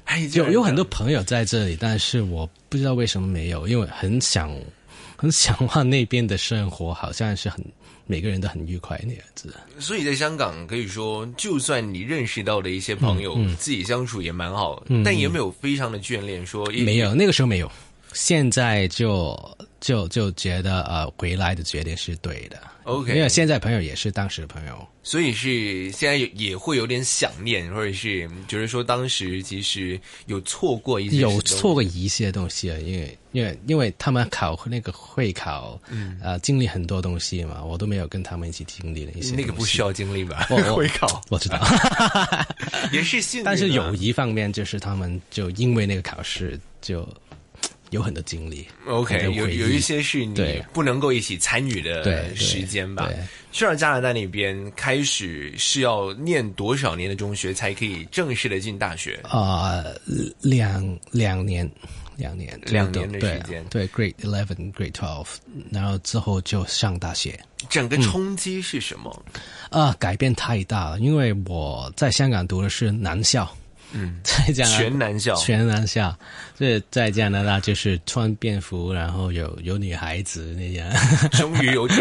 [0.07, 4.57] 哎，有有很多朋友在这里，但是我不知道为什么没有，因为很想
[5.16, 7.64] 很想望那边的生活，好像是很
[8.07, 9.53] 每个人都很愉快那样子。
[9.81, 17.71] 所以在香港可以说，就算你认识到的一些朋友，自己相处也蛮好，但也没有非常的眷恋说，没有，那个时候没有，
[18.16, 19.38] 现在就
[19.79, 22.59] 就就觉得呃，回来的决定是对的。
[22.85, 24.87] OK 因为现在朋友也是当时的朋友。
[25.02, 40.48] 所以是现在也也会有点想念，或者是觉得说当时其实有错过一些有错过一些东西啊，因为因为因为他们考那个会考，嗯，呃，经历很多东西嘛，我都没有跟他们一起经历了一些那个不需要，经历吧？
[40.50, 41.61] 我我 会考我知道，
[42.90, 47.07] 也是幸运啊，但是有一方面就是他们就因为那个考试就
[47.96, 53.16] 有很多经历 OK 有有一些是你不能够一起参与的时间吧对。
[53.50, 59.18] 去到加拿大那边开始是要念多少年的中学才可以正式的进大学？
[59.24, 59.82] 啊、
[60.40, 61.68] 两两年。
[62.18, 65.26] 两年，两年的时间对，Grade Eleven、Grade Twelve，
[65.70, 67.38] 然后之后就上大学。
[67.68, 69.22] 整个冲击是什么？
[69.68, 73.54] 啊，改变太大了，因为我在香港读的是男校，
[73.92, 74.79] 嗯，在加拿大。
[74.79, 75.35] 全男校。
[75.37, 76.18] 全男校，
[76.59, 80.90] 这在加拿大就是穿便服，然后有有女孩子那样，
[81.33, 81.99] 终于有点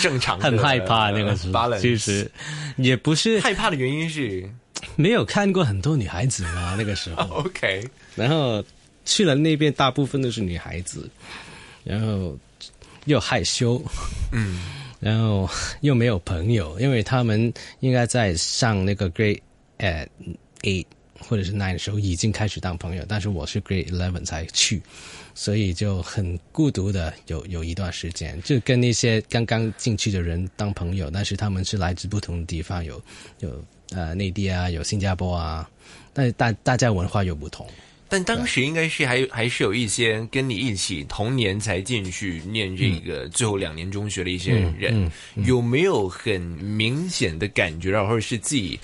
[0.00, 1.78] 正常的， 很害怕那个时候。
[1.78, 2.30] 其实
[2.76, 4.48] 也不是害怕的原因是？
[4.96, 7.22] 没有看过很多女孩子嘛， 那个时候。
[7.44, 8.64] OK，然后
[9.04, 11.08] 去了那边，大部分都是女孩子，
[11.84, 12.34] 然后
[13.04, 13.82] 又害羞，
[14.32, 14.58] 嗯，
[14.98, 15.48] 然后
[15.82, 19.40] 又没有朋友，因为他们应该在上那个 grade
[19.76, 20.06] 呃
[20.62, 20.86] eight
[21.20, 24.82] 或者是 nine 的时候已经开始当朋友，但是我是 grade eleven 才去，
[25.34, 33.00] 所以就很孤独的有有一段时间，就跟那些刚刚进去的人当朋友，但是他们是来自不同的地方，有
[33.40, 35.70] 有呃内地啊，有新加坡啊，
[36.12, 37.66] 但是大大家文化又不同。
[38.12, 45.08] 但当时应该是还还是有一些跟你一起同年才进去念这个最后两年中学的一些人，
[45.44, 48.80] 有没有很明显的感觉到，或者是自己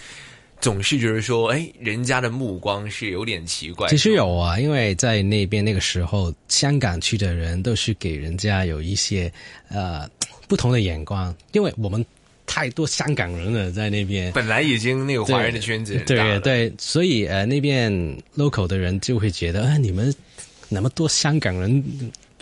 [0.60, 3.88] 总是觉得说，哎，人家的目光是有点奇怪？
[3.88, 9.32] 其实有啊，因为在那边那个时候，香港去的人都是给人家有一些
[9.68, 10.08] 呃
[10.48, 12.04] 不同的眼光，因为我们
[12.46, 14.32] 太多香港人了在那边。
[14.32, 17.92] 本来已经那个华人的圈子对对，所以呃那边
[18.36, 20.12] local 的人就会觉得，啊，你们
[20.68, 21.84] 那么多香港人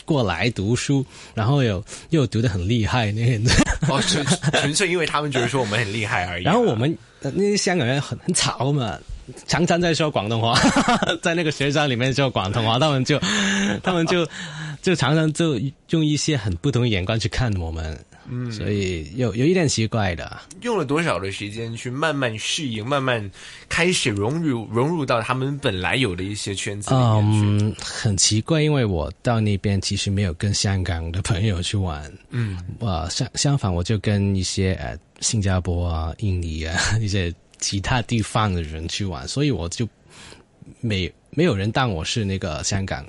[0.05, 3.41] 过来读书，然后有又读得很厉害那些，
[3.89, 6.53] 哦，纯纯粹因为他们觉得说我们很厉害而已啊。
[6.53, 6.99] 然后我们呃
[7.31, 8.99] 那些香港人很很吵嘛，
[9.47, 10.59] 常常在说广东话，
[11.23, 13.19] 在那个学校里面说广东话，他们就
[13.83, 14.27] 他们就
[14.83, 15.59] 就常常就
[15.91, 20.41] 用一些很不同的眼光去看我们，嗯，所以有有一点奇怪的。
[20.63, 23.31] 用了多少的时间去慢慢适应，慢慢
[23.69, 27.65] 开始融入融入到他们本来有的一些圈子里面去。
[27.65, 39.89] 嗯，很奇怪，因为我到那边其实没有跟香港的朋友去玩，嗯，呃，相相反，我就跟一些呃新加坡啊、印尼啊 一些其他地方的人去玩，所以我就
[40.81, 43.07] 没没有人当我是那个香港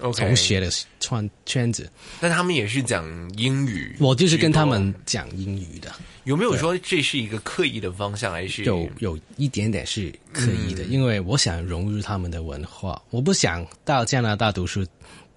[0.00, 3.04] 同学的圈圈子，但他们也是讲
[3.36, 8.64] 英语，我就是跟他们讲英语的，有没有说这是一个刻意的方向，还是？
[8.64, 10.90] 有有一点点是刻意的，嗯。
[10.90, 14.86] 因为我想融入他们的文化，我不想到加拿大读书，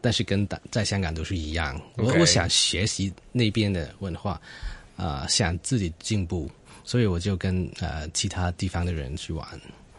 [0.01, 4.39] 但是跟大在香港读书一样，我我想学习那边的文化，
[4.95, 6.49] 啊、想自己进步，
[6.83, 9.47] 所以我就跟呃其他地方的人去玩。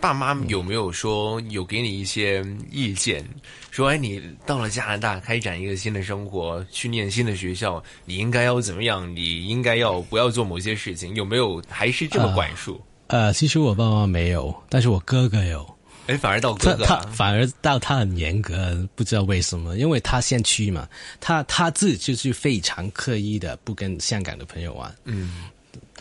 [0.00, 3.24] 爸妈有没有说有给你一些意见，
[3.70, 9.14] 说哎，你到了加拿大开展一个新的生活，去念新的学校，你应该要怎么样？
[9.14, 11.14] 你应该要不要做某些事情？
[11.14, 12.80] 有没有还是这么管束？
[13.08, 15.78] 呃，其实我爸妈没有，但是我哥哥有。
[16.06, 20.88] 哎、反而到哥哥、他反而到他很严格，不知道为什么，因为他先去嘛，
[21.20, 25.44] 他他自己就是非常刻意的不跟香港的朋友玩，嗯，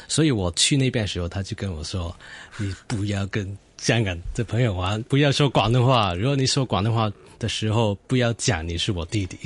[0.08, 2.16] 所以我去那边的时候，他就跟我说
[2.56, 3.46] ：“你不要跟
[3.78, 6.14] 香港的朋友玩，不要说广东话。
[6.14, 9.38] 如果你说广东话的时候，不要讲你是我弟弟。”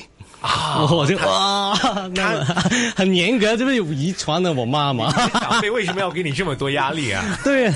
[0.41, 1.72] 啊 我就哇，
[2.15, 2.46] 那么
[2.98, 5.12] 很严格，这不是有遗传了我妈妈？
[5.39, 7.24] 长辈为什么要给你这么多压力啊？
[7.44, 7.72] 对。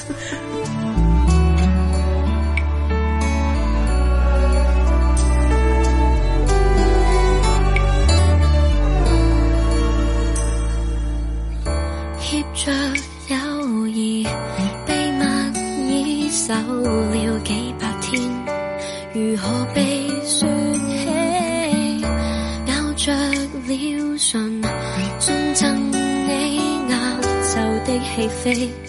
[28.16, 28.85] 黑飞。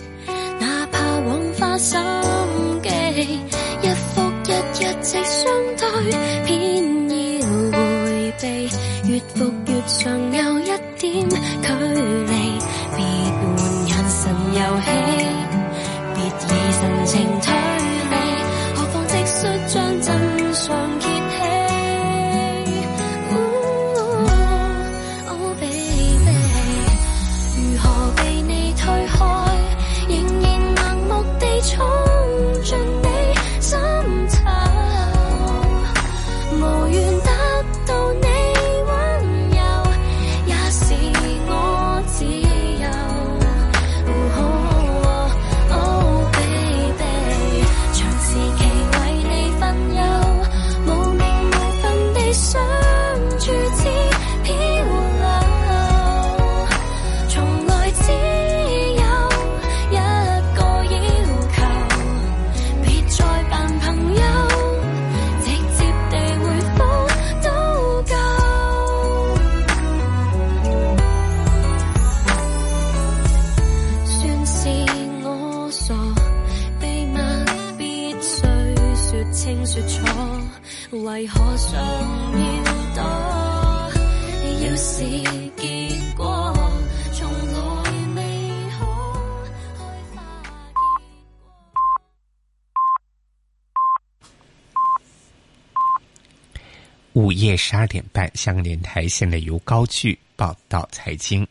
[97.16, 101.48] 午夜十二点半，香港电台现在由高句报道财经。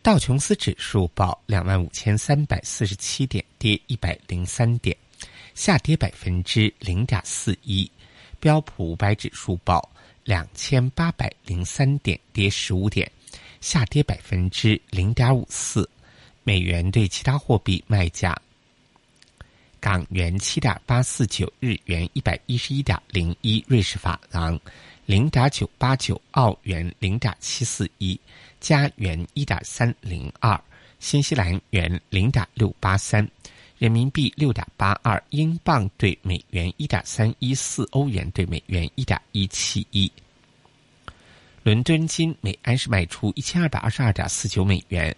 [0.00, 4.96] 道琼斯指数报两万五千三百四十七点，跌一百零三点，
[5.56, 7.90] 下跌百分之零点四一。
[8.38, 9.90] 标普五百指数报
[10.22, 13.10] 两千八百零三点，跌十五点，
[13.60, 15.90] 下跌百分之零点五四。
[16.44, 18.40] 美元对其他货币卖价：
[19.80, 24.60] 港元七点八四九，日元一百一十一点零一，瑞士法郎
[25.06, 28.20] 零点九八九，澳元零点七四一，
[28.60, 30.60] 加元一点三零二，
[30.98, 33.26] 新西兰元零点六八三，
[33.78, 40.12] 人民币六点八二，英镑兑美元一点三一四，欧元兑美元一点一七一。
[41.62, 45.14] 伦敦金每安士卖出一千二百二十二点四九美元。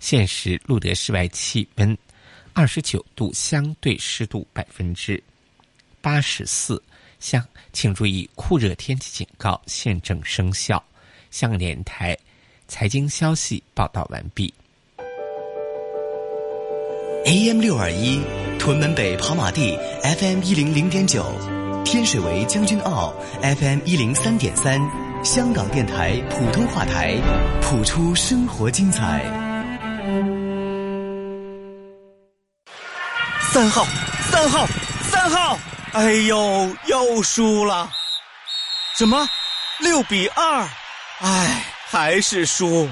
[0.00, 1.96] 现时录得室外气温
[2.58, 5.22] 二十九度，相对湿度百分之
[6.00, 6.82] 八十四。
[7.20, 7.40] 香，
[7.72, 10.82] 请注意酷热天气警告现正生效。
[11.30, 12.18] 香港电台
[12.66, 14.52] 财经消息报道完毕。
[17.26, 18.20] AM 六二一，
[18.58, 21.24] 屯门北跑马地 FM 一零零点九，
[21.84, 24.80] 天水围将军澳 FM 一零三点三，
[25.24, 27.14] 香港电台普通话台，
[27.62, 29.47] 谱出生活精彩。
[33.52, 33.86] 三号，
[34.30, 34.66] 三号，
[35.10, 35.58] 三号！
[35.92, 37.88] 哎呦，又输了！
[38.96, 39.28] 什么？
[39.80, 40.68] 六比二？
[41.20, 42.88] 哎，还是输！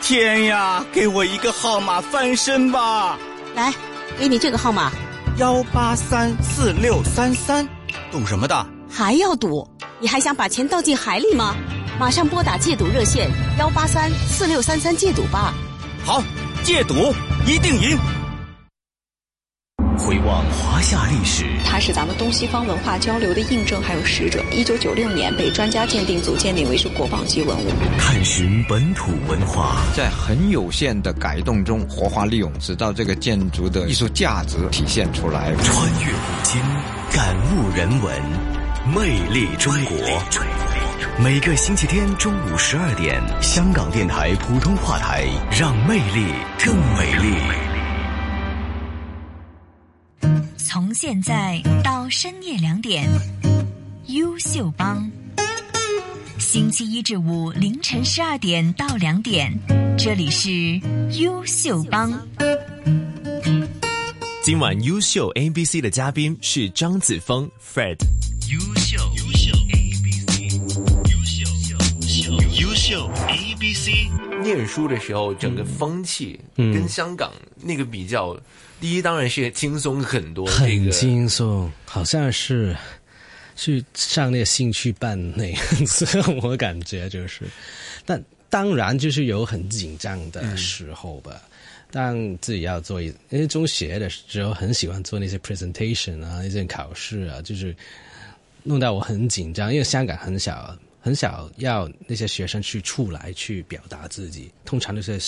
[0.00, 3.16] 天呀，给我一个号码翻身吧！
[3.54, 3.72] 来，
[4.18, 4.92] 给你这个号码，
[5.38, 7.66] 幺八三四六三三，
[8.10, 8.66] 赌什么的？
[8.90, 9.66] 还要赌？
[9.98, 11.56] 你还想把钱倒进海里吗？
[11.98, 15.54] 马上拨打戒赌热线幺八三四六三三戒赌吧。
[16.04, 16.22] 好，
[16.62, 17.14] 戒赌
[17.46, 17.98] 一定赢！
[20.22, 24.42] 回望华夏历史，它是咱们东西方文化交流的印证还有使者。
[24.52, 27.70] 一九九六年被专家鉴定组鉴定为是国宝级文物。
[27.98, 35.52] 探寻本土文化，在很有限的改动中活化利用，直到这个建筑的艺术价值体现出来。
[35.56, 36.60] 穿越古今，
[37.10, 38.22] 感悟人文，
[38.94, 39.96] 魅力中国。
[41.18, 46.32] 每个星期天中午十二点，香港电台普通话台，让魅力
[46.64, 47.71] 更美丽。
[50.72, 53.06] 从现在到深夜两点，
[54.06, 55.06] 优秀帮。
[56.38, 59.52] 星期一至五凌晨十二点到两点，
[59.98, 60.80] 这里是
[61.20, 62.10] 优秀帮。
[64.42, 67.98] 今晚优秀 A B C 的嘉宾是张子枫 Fred。
[68.50, 68.96] 优秀
[72.92, 74.10] 秀优秀 A B C。
[74.42, 78.38] 念书的时候，整个风气嗯跟香港那个比较，
[78.80, 82.76] 第一当然是轻松很多，这很轻松，好像是
[83.56, 86.06] 去上那个兴趣班那样子，
[86.42, 87.46] 我感觉就是，
[88.04, 91.40] 但当然就是有很紧张的时候吧。
[91.94, 97.74] 但自己要做一，因为中学的时候很喜欢做那些 presentation 啊，那些考试啊，就是
[98.62, 105.20] 弄到我很紧张，因为香港很少很少要那些学生去出来去表达自己，通常都是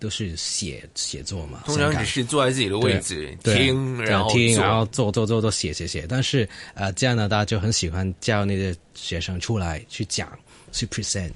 [0.00, 6.04] 都是写写作嘛，通常只是坐在自己的位置对听，然后听，然后做做做做写写写。
[6.08, 10.28] 但是呃，加拿大就很喜欢叫那些学生出来去讲
[10.72, 11.30] 去 present。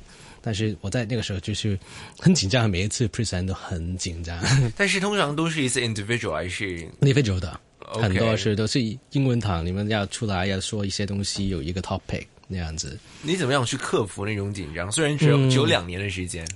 [0.47, 1.79] 但是我在那个时候就是
[2.19, 4.39] 很紧张，每一次 present 都很紧张。
[4.77, 8.81] 但是通常都是一次 individual 还是 individual 的很多是都是
[9.13, 12.99] 英文堂，你们要出来要说一些东西，有一个 topic 那样子。
[13.23, 14.91] 你怎么样去克服那种紧张？
[14.91, 16.47] 虽然只有嗯只有两年的时间，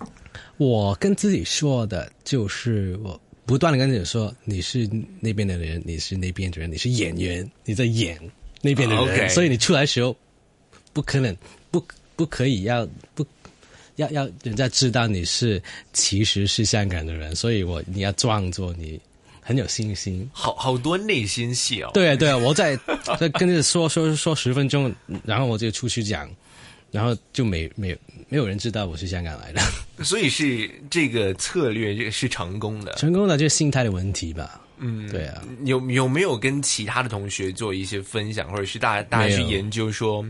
[0.56, 4.88] 我跟自己说的就是我不断的跟自己说，你是
[5.20, 8.18] 那边的人，你是那边的人，你是演员，你在演
[8.60, 10.14] 那边的人所以你出来的时候
[10.92, 11.36] 不可能
[11.70, 11.82] 不
[12.16, 13.24] 不可以要不
[13.96, 15.62] 要要人家知道你是
[15.92, 19.00] 其实是香港的人，所以我你要装作你
[19.48, 20.28] 很有信心。
[20.30, 21.90] 好好多内心戏哦。
[21.94, 22.78] 对啊对啊，我在
[23.18, 24.94] 在跟着说说说十分钟，
[25.24, 26.28] 然后我就出去讲，
[26.90, 27.96] 然后就没没
[28.28, 29.62] 没有人知道我是香港来的。
[30.04, 32.92] 所以是这个策略这个是成功的。
[32.92, 34.60] 成功的就是心态的问题吧。
[34.80, 40.22] 嗯，对啊，有有没有跟其他的同学做一些分享，或者是大家大家去研究说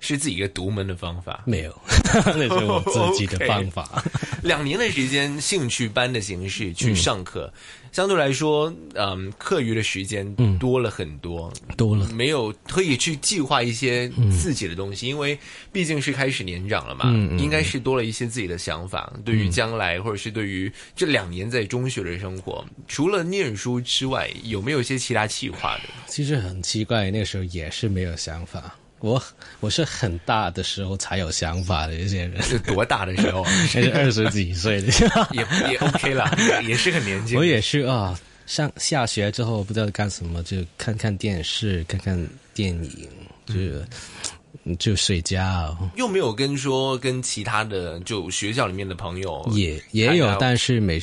[0.00, 1.42] 是自己一个独门的方法？
[1.46, 1.82] 没有，
[2.34, 4.04] 那是我自己的方法。
[4.42, 7.52] 两年的时间，兴趣班的形式去上课，
[7.90, 15.36] 相对来说，嗯，课余的时间多了很多，多了，没有可以去计划一些自己的东西，因为
[15.72, 25.84] 毕竟是开始年长了嘛，应该是多了一些自己的想法，对于将来或者是对于这两年在中学的生活，除了念书之外，有没有一些其他计划的？
[26.06, 28.76] 其实很奇怪，那个时候也是没有想法。
[29.00, 29.22] 我
[29.60, 33.42] 我是很大的时候才有想法的一些人，是多大的时候？
[33.72, 34.88] 还是二十几岁的，
[35.32, 36.30] 也也 OK 了，
[36.66, 37.38] 也是很年轻。
[37.38, 43.08] 我也是啊，上下学之后不知道干什么，就看看电视，看看电影，
[43.46, 45.76] 就、就睡觉。
[45.96, 50.98] 又没有跟说跟其他的就学校里面的朋友也也有但是没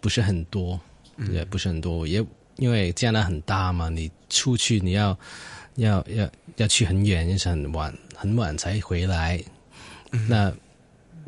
[0.00, 0.80] 不是很多，
[1.30, 2.06] 也不是很多。
[2.06, 2.24] 也
[2.56, 5.16] 因为加拿大很大嘛，你出去你要
[5.76, 9.42] 要要要去很远，也是很晚很晚才回来。
[10.28, 10.52] 那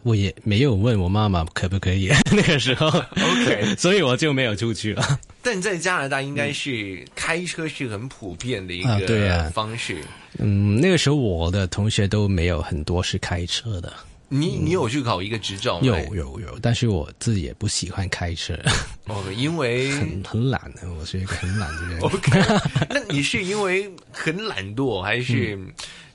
[0.02, 5.18] 我也没有问我妈妈可不可以 那个时候 OK 所以我就没有出去了。
[5.42, 9.96] 但在加拿大应该是开车是很普遍的一个啊方式。
[10.38, 13.92] 嗯，那个时候我的同学都没有很多是开车的。
[14.28, 15.86] 你你有去考一个执照吗？
[15.86, 18.58] 有有有，但是我自己也不喜欢开车，
[19.06, 22.00] 哦，因为很很懒的，我是一个很懒的人。
[22.02, 22.30] OK，
[22.90, 25.72] 那你是因为很懒惰，还是嗯。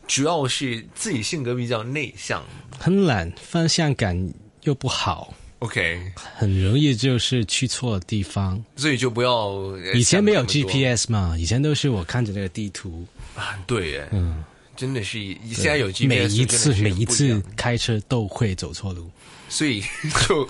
[0.08, 2.44] 主要是自己性格比较内向？
[2.78, 4.34] 很懒，方向感
[4.64, 6.02] 又不好，？OK，
[6.36, 8.62] 很容易就是去错地方。
[8.76, 13.06] 所以就不要呃以前没有 GPS 嘛，以前都是我看着那个地图，
[13.38, 14.44] 啊，对耶，嗯，
[14.82, 15.20] 真的是
[15.54, 19.08] 现在有 GPS，每一次每一次开车都会走错路，
[19.48, 19.80] 所以
[20.28, 20.44] 就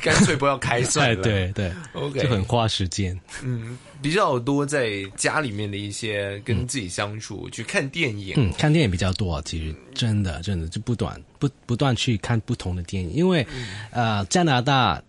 [0.00, 1.22] 干脆不要开算哎，了。
[1.24, 3.18] 对对 OK 就很花时间。
[3.42, 8.34] 嗯，比较多在家里面的一些跟自己相处，去看电影。
[8.36, 13.44] 嗯，看电影比较多，其实真的真的就不短不不断去看不同的电影，因为、
[13.90, 15.02] 呃加拿大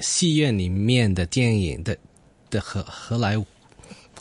[0.00, 1.98] 戏院里面的电影的
[2.50, 3.36] 的荷荷莱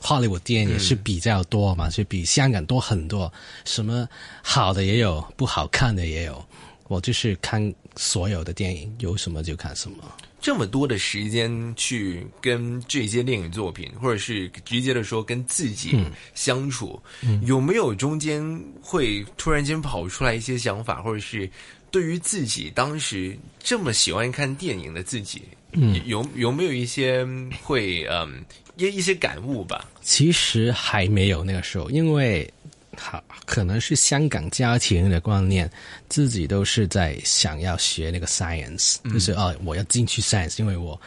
[0.06, 3.32] 好莱坞电影是比较多嘛，是比香港多很多，
[3.66, 4.08] 什么
[4.44, 6.46] 好的也有，不好看的也有。
[6.88, 9.98] 我就是看所有的电影，有什么就看什么。
[10.40, 17.02] 这么多的时间去跟这些电影作品，或者是直接的说跟自己嗯相处，
[17.48, 21.50] 有没有中间会突然间跑出来一些想法，或者是
[21.90, 25.42] 对于自己当时这么喜欢看电影的自己，
[25.72, 27.28] 嗯有有没有一些
[27.64, 28.46] 会嗯
[28.78, 29.90] 一一些感悟吧？
[30.02, 32.52] 其实还没有那个时候，因为
[32.98, 35.70] 好可能是香港家庭的观念，
[36.08, 41.00] 自己都是在想要学那个 science，、嗯就是哦，我要进去 science，因为我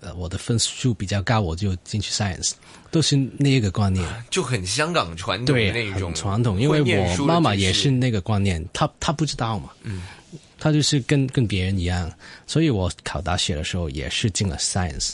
[0.00, 2.52] 呃我的分数比较高，我就进去 science，
[2.90, 4.04] 都是那个观念。
[4.28, 10.02] 就很香港传统那种很传统，因为我妈妈也是那个观念，她她不知道嘛，嗯，
[10.58, 12.12] 她就是跟跟别人一样，
[12.46, 15.12] 所以我考大学的时候也是进了 science，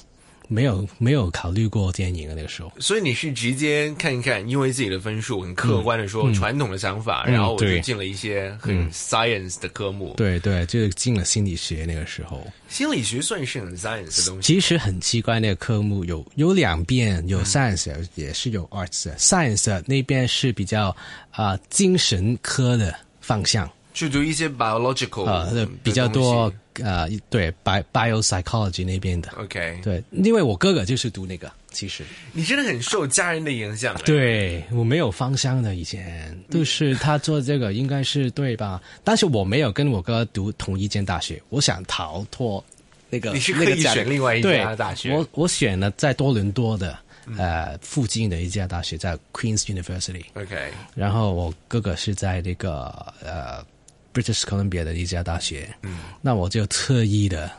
[0.52, 2.70] 没有没有考虑过电影的那个时候。
[2.78, 10.14] 所以你是直接看一看，因为自己的分数很客观的说嗯传统的想法，嗯然后我就进了一些很 science 的科目。
[10.16, 12.46] 对对，就进了心理学那个时候。
[12.68, 14.52] 心理学算是很 science 的东西。
[14.54, 19.10] 其实很奇怪，那个科目有有两边，嗯有 science 也是有 arts。
[19.16, 20.94] science 那边是比较
[21.30, 29.30] 啊、精神科的方向去读一些 biological 啊、的比较多东啊、对 bio biopsychology 那边的。
[29.36, 32.02] OK，对，因为我哥哥就是读那个，其实
[32.32, 38.80] 你真的很受家人的影响。，对我没有方向的，以前都是他做这个，应该是对吧？
[39.04, 42.64] 但是我没有跟我哥读同一间大学，我想逃脱
[43.10, 43.32] 那个。
[43.32, 46.98] 你是刻意那个家选另外一家大学我我选了在多伦多的、
[47.36, 50.24] 呃附近的一家大学，在 Queen's University。
[50.34, 52.86] OK，然后我哥哥是在那个
[53.22, 53.64] 呃
[54.12, 57.50] British Columbia 的一家大学，嗯，那我就特意的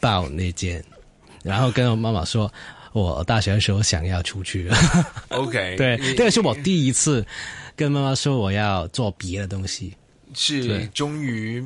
[0.00, 0.84] 报那间，
[1.42, 2.52] 然后跟我妈妈说，
[2.92, 4.76] 我大学的时候想要出去了。
[5.30, 7.24] OK， 对你，这个是我第一次
[7.74, 9.92] 跟妈妈说我要做别的东西。
[10.34, 11.64] 是对终于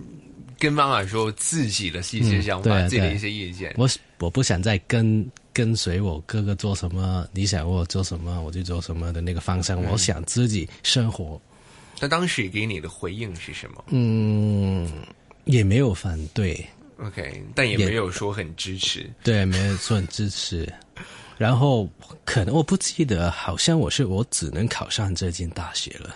[0.59, 3.75] 跟妈妈说自己的一些想法，自己的一些意见。
[3.79, 3.89] 我
[4.19, 11.41] 我不想再跟跟随我哥哥做什么，你想我做什么我就做什么的那个方向，嗯我想自己生活。
[11.99, 14.91] 他当时给你的回应是什么嗯，
[15.45, 16.65] 也没有反对
[16.99, 19.09] ，？OK，但也也没有说很支持。
[19.23, 20.71] 对，没有说很支持。
[21.37, 21.89] 然后
[22.25, 26.15] 可能我不记得，好像我是我只能考上这间大学了。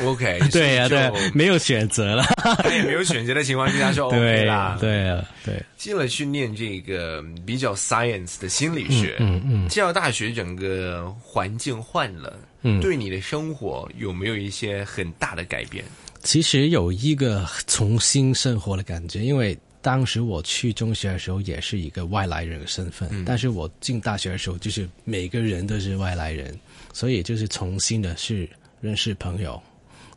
[0.00, 2.24] OK， 对呀、对，没有选择了。
[2.38, 4.76] 他 也没有选择的情况之下就 OK 对啦。
[4.80, 15.84] 对啊，对，进了去念这个比较 science 的心理学，嗯嗯嗯进到大学整个环境换了，嗯对你的生活有没有一些很大的改变？
[16.22, 26.58] 其实有一个重新生活的感觉，因为当时我去中学的时候也是一个外来人的身份，但是我进大学的时候，就是每个人都是外来人，
[26.94, 28.48] 所以就是重新的是
[28.80, 29.62] 认识朋友，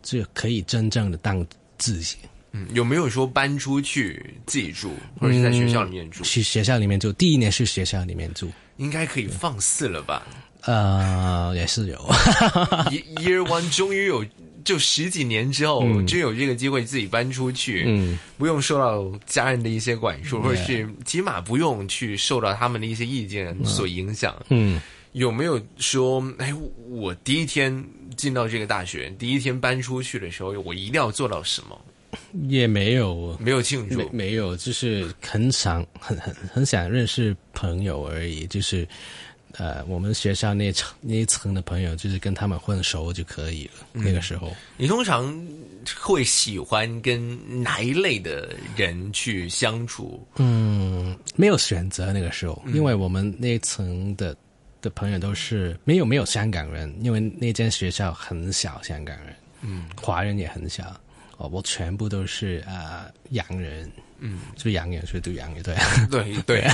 [0.02, 1.45] 就可以真正的当
[1.78, 2.16] 自己。
[2.54, 6.24] 嗯，有没有说搬出去自己住，或者是在学校里面住？
[6.24, 10.26] 去学校里面住，第一年是学校里面住，应该可以放肆了吧？
[10.68, 11.95] 呃，也是有。
[13.18, 14.24] Year One 终于有，
[14.63, 16.05] 就十几年之后，嗯。
[16.05, 24.36] 真有这个机会自己搬出去，嗯，不用受到家人的一些管束或者是起码不用去受到他们的一些意见所影响。
[24.49, 24.80] 嗯，
[25.13, 26.53] 有没有说，哎，
[26.89, 27.84] 我第一天
[28.15, 31.80] 进到这个大学，第一天搬出去的时候，我一定要做到什么？
[32.47, 33.38] 也没有。
[33.39, 33.97] 没有庆祝。
[33.97, 38.88] 没没有，就是很想很很很想认识朋友而已，就是
[39.58, 43.72] 呃，我们学校那层那一层的朋友，就是跟他们混熟就可以了。
[43.93, 45.36] 嗯那个时候，你通常
[45.99, 50.26] 会喜欢跟哪一类的人去相处？
[50.36, 54.36] 嗯，没有选择那个时候，嗯因为我们那一层的
[54.82, 60.95] 的朋友都是没有没有香港人，因为那间学校很小，香港人，嗯，华人也很小。
[61.38, 65.76] 哦，我全部都是啊、呃洋人，嗯，就洋人，所以读洋人，对，
[66.09, 66.68] 对对，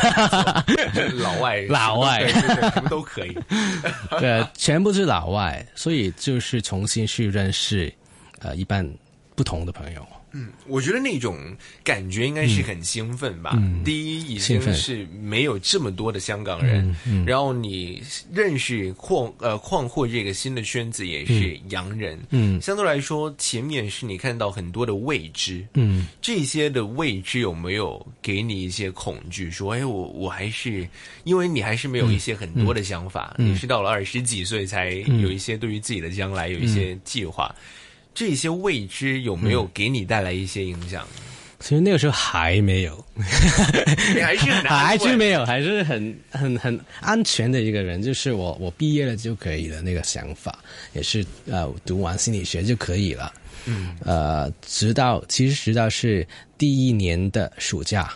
[1.20, 1.62] 老外。
[1.70, 2.28] 老外。
[2.28, 3.38] 什么都可以。
[4.20, 7.94] 对，全部是老外，所以就是重新去认识
[8.40, 8.88] 呃一般
[9.36, 10.08] 不同的朋友。
[10.34, 11.38] 嗯，我觉得那种
[11.84, 13.54] 感觉应该是很兴奋吧。
[13.56, 13.84] 嗯。
[13.84, 17.26] 第一，已经是没有这么多的香港人，嗯嗯。
[17.26, 22.60] 然后你认识扩呃扩阔这个新的圈子也是洋人，嗯。
[22.62, 29.52] 相对来说前面是你看到很多的未知，嗯，这些的未知有没有给你一些恐惧？
[29.52, 30.88] 说，哎，我我还是
[31.24, 35.22] 因为你还是没有一些很多的想法，你是到了二十几岁才嗯。
[35.22, 37.54] 有一些对于自己的将来有一些计划。
[38.14, 41.08] 这些未知有没有给你带来一些影响？
[41.60, 50.60] 其实那个时候还没有，你还是很 还是没有，还是很很很安全的一个人，就是我我毕业了就可以了那个想法，
[50.92, 53.32] 也是呃读完心理学就可以了。
[53.66, 58.14] 嗯，呃，直到其实直到是第一年的暑假，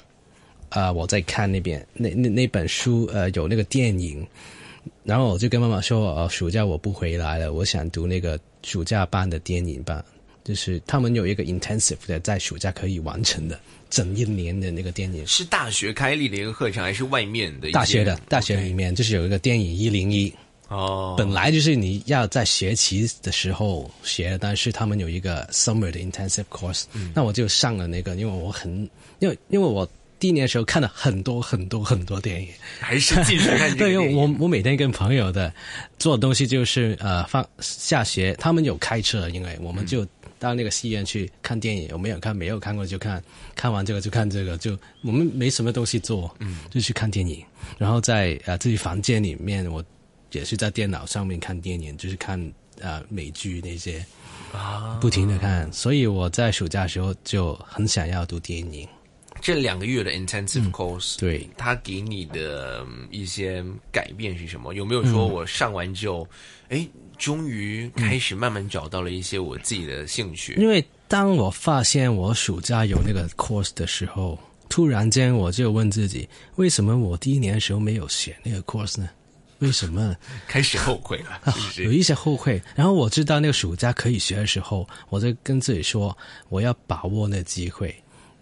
[0.67, 4.27] 呃，我在看那边那那那本书，呃，有那个电影，
[5.05, 8.37] 然后我就跟妈妈说，呃，暑假我不回来了，我想读那个
[8.67, 10.03] 暑假班的电影吧，
[10.43, 13.57] 就是他们有一个 intensive 的，在暑假可以完成的
[13.89, 15.25] 整一年的那个电影。
[15.25, 17.71] 是大学开立的一个课程，还是外面的？
[17.71, 20.33] 大学的大学里面就是有一个电影一零一，
[20.67, 26.83] 哦，本来就是你要在学期的时候学，但是他们有一个 summer 的 intensive course，、
[27.15, 28.69] 那我就上了那个，因为我很
[29.19, 29.89] 因为因为我
[30.19, 32.49] 第一年的时候看了很多很多很多电影，
[32.79, 35.53] 还是继续看这个 对，因电影为我我每天跟朋友的
[35.99, 40.05] 做的东西就是呃放下学，他们有开车，因为我们就
[40.39, 42.35] 到那个戏院去看电影，我没有看？
[42.35, 43.23] 没有看过就看，
[43.55, 47.43] 看完这个就看这个，就我们没什么东西做，嗯，就去看电影，
[47.77, 49.83] 然后在呃自己房间里面，我
[50.31, 52.39] 也是在电脑上面看电影，就是看
[52.81, 54.03] 呃美剧那些
[54.51, 58.87] 啊，不停的看，所以我在暑假的时候就很想要读电影。
[59.41, 64.73] 这两个月的 intensive course，、嗯对，它给你的嗯一些改变是什么？
[64.73, 66.27] 有没有说嗯我上完之后，
[66.69, 70.53] 哎、终于开始慢慢找到了一些我自己的兴趣？
[70.57, 74.37] 因为当我发现我暑假有那个 course 的时候，
[74.69, 79.09] 突然间我就问自己，为什么我第一年的时候没有选那个 course 呢？
[79.59, 80.15] 为什么？
[80.47, 81.83] 开始后悔了，是是？
[81.83, 82.61] 有一些后悔。
[82.75, 86.15] 然后我知道那个暑假可以学的时候，我就跟自己说，
[86.49, 87.95] 我要把握那机会，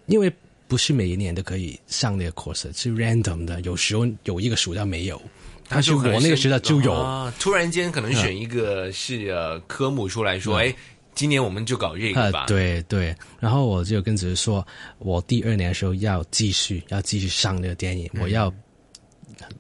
[0.08, 0.30] 因为
[0.68, 5.22] 不是每一年都可以上那个 course，是 random 的，有时候有一个暑假没有，
[5.68, 6.94] 但是我那个暑假就有。
[6.94, 10.76] 啊突然间可能选一个是呃科目出来说，嗯哎、
[11.14, 12.42] 今年我们就搞这个吧。
[12.42, 14.66] 啊，对对，然后我就跟自己说，
[14.98, 18.52] 我第二年的时候要继续，要继续上那个电影，我要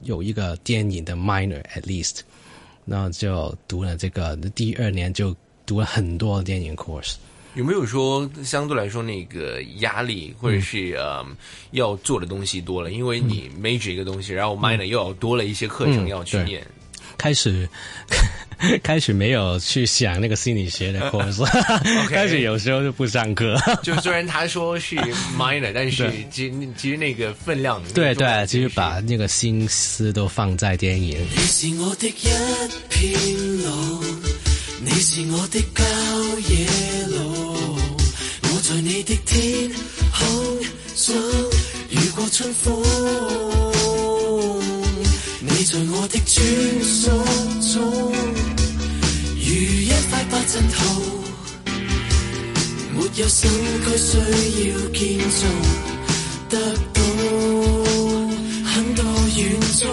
[0.01, 2.22] 有一个电影的 minor at least，
[2.84, 5.36] 那就读了这个，第二年就
[5.66, 7.16] 读了很多电影 course。
[7.56, 11.26] 有没有说相对来说那个压力或者是、呃
[11.72, 12.89] 要做的东西多了？
[12.91, 16.68] 因为你 major 一个东西，然后 minor 又要多了一些课程嗯要去对念。
[17.18, 17.68] 开始
[18.84, 21.43] 开始没有去想那个心理学的 course，
[22.10, 23.58] 开始有时候就不上课。
[23.84, 24.95] 就虽然他说是
[25.38, 31.18] minor，但是其实其实那个分量对对，其实把那个心思都放在电影。
[31.36, 32.12] 你是我的一
[32.89, 33.14] 片
[33.64, 34.03] 路，
[34.82, 35.84] 你是我的郊
[36.39, 36.66] 野
[37.08, 37.34] 路，我
[38.68, 39.70] 在你的天
[40.11, 40.26] 空
[40.95, 41.16] 中
[41.91, 42.66] 遇过春風，
[45.39, 46.43] 你在我的穿
[46.82, 47.05] 梭
[47.74, 47.76] 中
[49.36, 50.78] 如一塊白陣圖，
[52.95, 53.47] 沒有新
[53.84, 54.09] 區需
[54.72, 54.99] 要建
[55.30, 55.45] 造，
[56.49, 56.53] 得
[56.91, 56.99] 到
[58.66, 59.38] 很多遠
[59.78, 59.86] 蹤，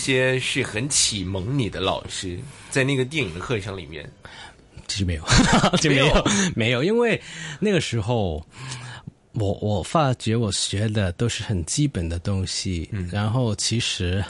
[0.00, 2.38] 些是很启蒙你的老师，
[2.70, 4.10] 在那个电影的课程里面？
[4.88, 5.24] 其实没有，
[5.78, 6.24] 就没有
[6.56, 7.20] 没有，因为
[7.60, 8.44] 那个时候
[9.34, 14.24] 我我发觉我学的都是很基本的东西，嗯然后其实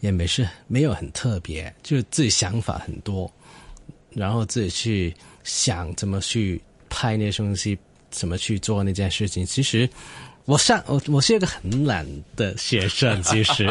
[0.00, 3.30] 也没事没有很特别，就是自己想法很多，
[4.10, 5.14] 然后自己去
[5.44, 7.78] 想怎么去拍那些东西，
[8.10, 9.46] 怎么去做那件事情。
[9.46, 9.88] 其实
[10.50, 13.64] 我上我我是一个很懒的学生， 其实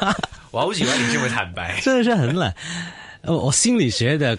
[0.52, 1.80] 我好喜欢你这么坦白。
[1.80, 2.54] 真的是很懒。
[3.22, 4.38] 呃，我心理学的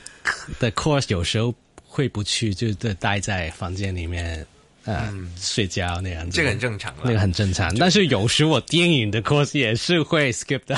[0.59, 1.51] 的 course 有时候
[1.83, 4.45] 会不去，就在待在房间里面。
[4.89, 7.75] 嗯，睡觉那样子，这个很正常那个很正常。
[7.77, 10.77] 但是有时我电影的 course 也是会 skip 的。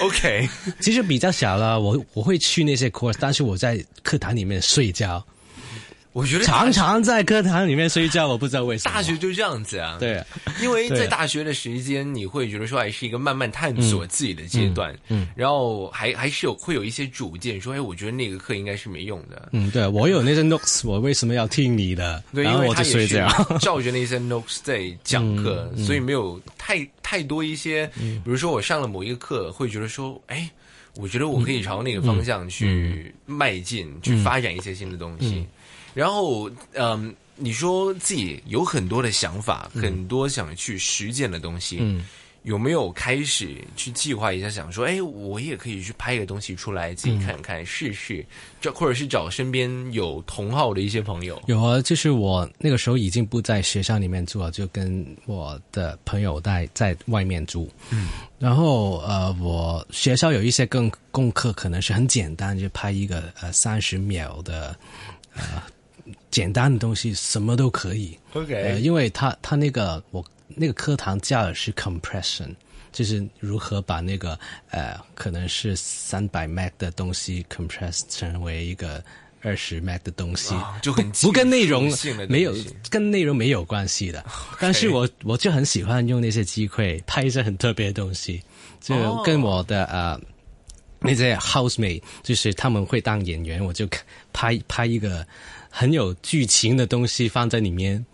[0.00, 0.46] OK，
[0.78, 5.24] 其实比较小了，我我会去那些 course，但是我在课堂里面睡觉。
[6.12, 8.94] 我觉得常常在课堂里面睡觉，我不知道为什么。
[8.94, 10.22] 大学就这样子啊，对，
[10.60, 22.22] 因为在大学的时间，你会觉得说还是一个慢慢探索自己的阶段，嗯嗯然后还还是有会有一些主见，说哎，我觉得那个课应该是没用的，嗯，对我有那些 notes，我为什么要听你的？
[22.34, 23.28] 对，因为他也就睡觉。
[23.48, 30.50] 是 照着那些 notes 在讲课，所以没有太太多一些，比如说我上了某一个课，会觉得说，哎，
[30.96, 35.36] 我觉得我可以朝那个方向去迈进，去发展一些新的东西。
[35.36, 35.46] 嗯
[35.94, 42.04] 然后，嗯，你说自己有很多的想法，很多想去实践的东西，嗯
[42.44, 48.26] 有没有开始去计划一下，想说，哎，我也可以去拍一个东西出来，自己看看、试试，
[48.60, 51.40] 找或者是找身边有同好的一些朋友。
[51.46, 57.70] 有啊，就是我那个时候已经不在学校里面住了，就跟我的朋友在在外面住。
[57.90, 58.08] 嗯，
[58.40, 64.76] 然后呃，我学校有一些更功课可能是很简单，就拍一个呃三十秒的
[65.36, 65.62] 呃
[66.32, 68.18] 简单的东西，什么都可以。
[68.32, 72.52] OK 呃，因为他他那个我那个课堂教的是 compression，
[72.90, 74.36] 就是如何把那个
[74.70, 79.04] 呃可能是三百 m a 的东西 compress 成为一个
[79.42, 81.88] 二十 m a 的东西，啊就很不不跟内容
[82.28, 82.52] 没有
[82.90, 84.24] 跟内容没有关系的。
[84.58, 88.42] 但是我我就很喜欢用那些机会拍一些很特别的东西，
[88.80, 90.20] 就哦跟我的呃。
[91.04, 93.88] 那些 housemate 就是他们会当演员，我就
[94.32, 95.26] 拍拍一个
[95.74, 98.04] 很有剧情的东西放在里面。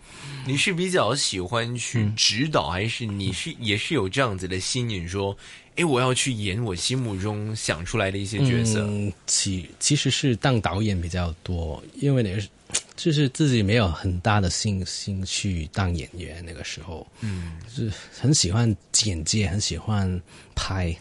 [0.47, 5.37] 你是比较喜欢去嗯指导，还是你是也是有这样子的心瘾，说，
[5.75, 8.79] 哎，我要去演我心目中想出来的一些角色？
[8.87, 12.41] 嗯、其其实是当导演比较多，因为那个
[12.95, 16.43] 就是自己没有很大的信心去当演员。
[16.45, 20.19] 那个时候，嗯，就是很喜欢简介，很喜欢
[20.55, 20.95] 拍。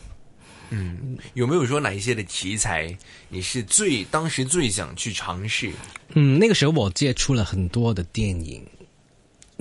[0.70, 2.96] 嗯，有没有说哪一些的题材
[3.28, 5.72] 你是最当时最想去尝试？
[6.14, 8.64] 嗯，那个时候我接触了很多的电影，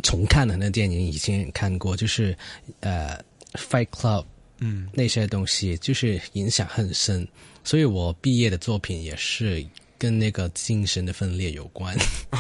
[0.03, 2.37] 重看的那电影以前也看过，就是
[2.81, 3.17] 呃
[3.59, 4.21] 《Fight Club》，
[4.59, 7.27] 嗯，那些东西就是影响很深，
[7.63, 9.65] 所以我毕业的作品也是
[9.97, 11.97] 跟那个精神的分裂有关。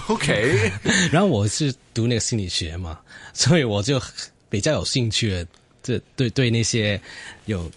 [0.07, 0.71] OK，
[1.11, 2.99] 然后我是读那个心理学嘛，
[3.33, 4.01] 所以我就
[4.49, 5.45] 比较有兴趣，
[5.81, 6.99] 这对对那些
[7.45, 7.69] 有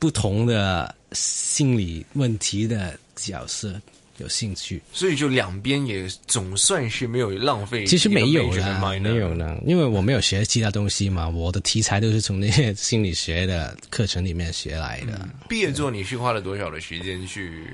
[0.00, 3.80] 不同的心理问题的角色
[4.16, 4.82] 有兴趣。
[4.92, 7.86] 所以就两边也总算是没有浪费。
[7.86, 15.28] 其实没有的啦，没有啦，因为我没有学其他东西嘛，我的题材都是从那些心理学的课程里面学来的。
[15.48, 17.64] 毕业作你是花了多少的时间去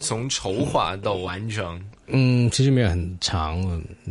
[0.00, 1.78] 从筹划到完成？
[2.10, 3.60] 嗯，其实没有很长，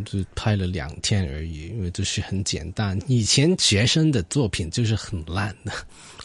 [0.06, 3.00] 就拍了两天而已，因为就是很简单。
[3.08, 5.72] 以前学生的作品就是很烂的，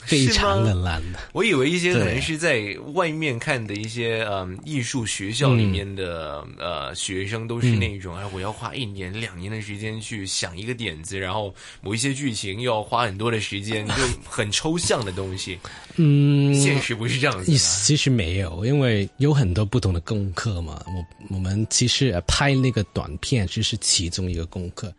[0.05, 1.19] 非常的烂的。
[1.33, 13.95] 我以为一些可能是在外面看的一些嗯艺术学校里面的、呃学生都是那种、哎，我要花一年两年的时间去想一个点子，然后某一些剧情又要花很多的时间， 就
[14.29, 15.59] 很抽象的东西。
[15.97, 20.83] 嗯，现实不是这样子的其实没有，因为有很多不同的功课嘛。
[20.87, 24.93] 我我们其实呃拍那个短片只是其中一个功课。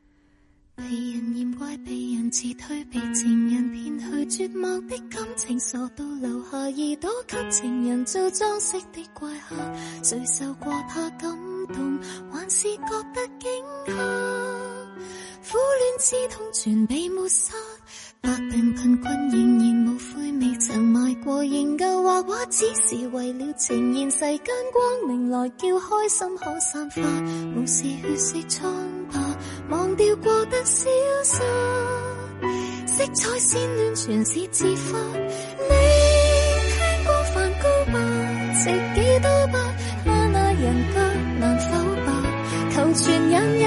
[0.75, 9.55] 被人嫌怪，被人辞退，被情人骗去，绝望的感情傻到留下耳朵给情人做装饰的怪客，
[10.03, 11.31] 谁受过他感
[11.67, 11.99] 动，
[12.31, 13.51] 还是觉得惊
[13.85, 13.93] 吓？
[15.51, 17.53] 苦恋之痛全被抹杀，
[18.23, 27.01] 百病貧困仍然無悔，未曾買過研究畫畫，只是為了呈現世間光明來叫開心可散發，
[27.53, 28.63] 無視血色瘡
[29.11, 29.19] 疤，
[29.69, 30.87] 忘掉過得瀟
[31.25, 31.41] 灑，
[32.87, 34.97] 色彩鮮亂全是自發。
[35.59, 35.73] 你
[36.71, 37.99] 聽過梵高吧？
[38.63, 39.75] 值幾多吧？
[40.05, 40.99] 那那人格
[41.41, 42.23] 難否吧？
[42.73, 43.59] 求全人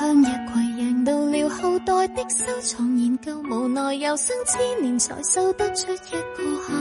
[0.00, 6.72] 向日葵，贏到了後代的收藏研究，無奈有生千年才收得出一個客，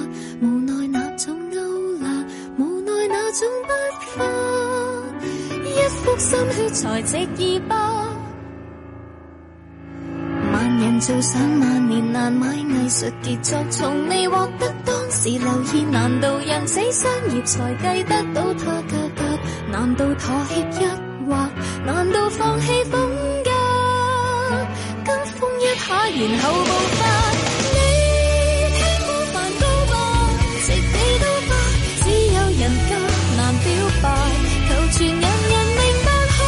[0.42, 1.58] 無奈那種勾
[2.00, 2.08] 勒，
[2.58, 3.74] 無奈那種不
[4.16, 4.24] 化，
[5.66, 7.76] 一幅心血才值二百。
[10.54, 15.84] 萬人做上萬年難買藝術傑作，從未獲得當時留意。
[15.92, 19.24] 難道人死商業才計得到它價格？
[19.70, 20.86] 難道妥協一
[21.30, 21.50] 劃？
[21.86, 23.00] 難道放棄風格？
[23.00, 23.09] 跟風一
[25.90, 27.02] 下，然後步伐。
[27.74, 27.78] 你
[28.78, 29.94] 聽過梵高吧？
[30.66, 31.52] 值幾多吧？
[32.00, 32.92] 只有人格
[33.36, 33.68] 難表
[34.02, 34.06] 白，
[34.70, 36.08] 求全人人明白。
[36.30, 36.40] 看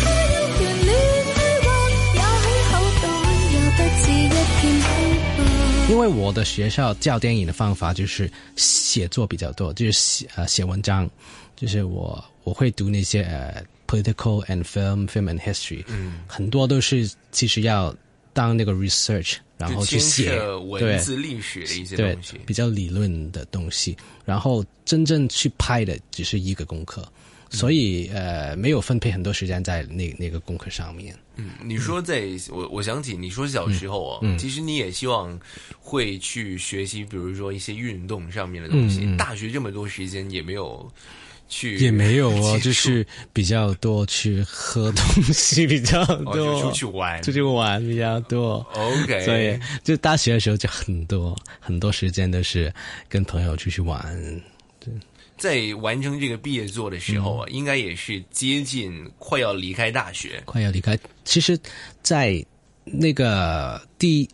[0.00, 0.88] 他有權亂
[1.34, 1.68] 去畫，
[2.14, 3.04] 也許後代
[3.52, 4.88] 又得知一片空
[5.36, 5.90] 白。
[5.90, 11.10] 因为我的學校教電影的方法就是寫作比較多，就是寫呃寫文章，
[11.56, 17.94] 就是我我會讀那些呃 political and film film and history，嗯，很多都是其實要
[18.34, 22.38] 當那个 research，然后去就寫牽涉文字历史的一些东西。
[22.44, 27.02] 比较理论的东西，然后真正去拍的只是一个功课。
[27.50, 31.16] 所以呃没有分配很多时间在那那个功课上面。
[31.36, 35.38] 嗯，你说在我我想起你说小时候啊，嗯嗯其实你也希望
[35.78, 39.06] 会去学习，比如说一些运动上面的东西。
[39.16, 40.90] 大学这么多时间也没有
[41.48, 48.66] 去，也没有哦，就是比较多去喝东西比较多，哦出去玩出去玩比较多。
[48.74, 52.72] OK 所以就大学的时候就很多很多时间都是
[53.08, 54.02] 跟朋友出去玩。
[54.80, 54.92] 对
[55.36, 60.40] 在完成这个毕业作的时候嗯啊，应该也是接近快要离开大学。
[60.44, 60.96] 快要离开。
[61.24, 61.58] 其实，
[62.02, 62.44] 在
[62.84, 64.28] 那个第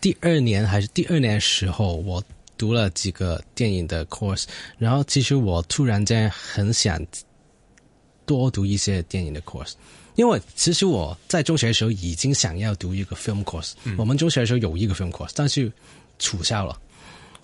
[0.00, 2.22] 第二年还是第二年的时候，我
[2.60, 4.44] 读了几个电影的 course，
[4.76, 7.00] 然后其实我突然间很想
[8.26, 9.72] 多读一些电影的 course。
[10.16, 15.72] 因为其实我在中学的时候已经想要读一个 film course，、嗯我们中学的时候有一个 film course，但是
[16.18, 16.78] 取消了，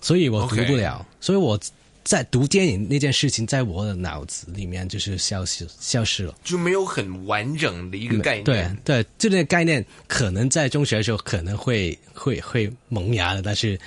[0.01, 1.03] 所以我读不了。
[1.19, 1.59] 所以我
[2.03, 6.35] 在读电影那件事情，在我的脑子里面就是消失消失了。
[6.43, 8.43] 就没有很完整的一个概念。
[8.43, 13.77] 对对，就那个概念，可能在中学的时候可能会会会萌芽的，但是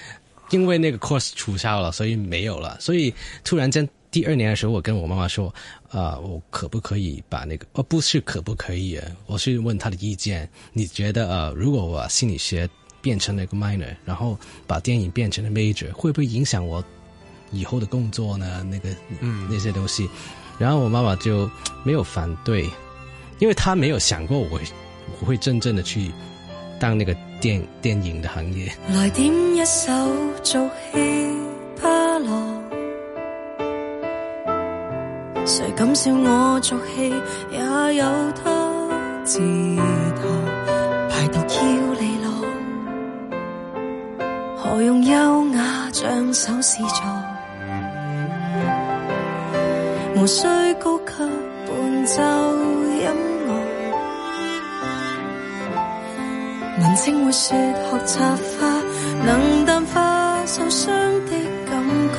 [0.51, 2.77] 因为那个 course 取消了，所以没有了。
[2.81, 3.13] 所以
[3.45, 5.53] 突然间第二年的时候，我跟我妈妈说，
[5.91, 7.67] 啊、我可不可以把那个？
[7.73, 10.49] 哦，不是可不可以，我是问她的意见。
[10.73, 12.69] 你觉得呃，如果我把心理学
[13.01, 16.85] 变成了一个 minor，然后把电影变成了 major，会不会影响我
[17.53, 18.65] 以后的工作呢？
[18.69, 18.91] 那个
[19.21, 20.09] 嗯那些东西。
[20.59, 21.49] 然后我妈妈就
[21.85, 22.69] 没有反对，
[23.39, 24.61] 因为她没有想过我会
[25.21, 26.11] 我会真正的去
[26.79, 28.71] 当那个电电影的行业。
[28.95, 29.91] 来點一首
[30.43, 31.35] 做戲
[31.83, 32.63] 巴羅，
[35.47, 37.15] 誰敢笑我作戲
[37.51, 38.51] 也有他
[39.25, 39.39] 自
[40.21, 40.29] 投，
[41.09, 41.63] 排毒要
[41.99, 42.29] 利落，
[44.59, 47.03] 何用優雅像首詩作？
[50.15, 50.45] 無需
[50.79, 51.13] 高級
[51.67, 53.09] 伴奏音
[56.81, 58.67] 文青會說學插花
[59.27, 60.87] 能淡化受傷
[61.27, 61.33] 的
[61.67, 61.73] 感
[62.15, 62.19] 覺，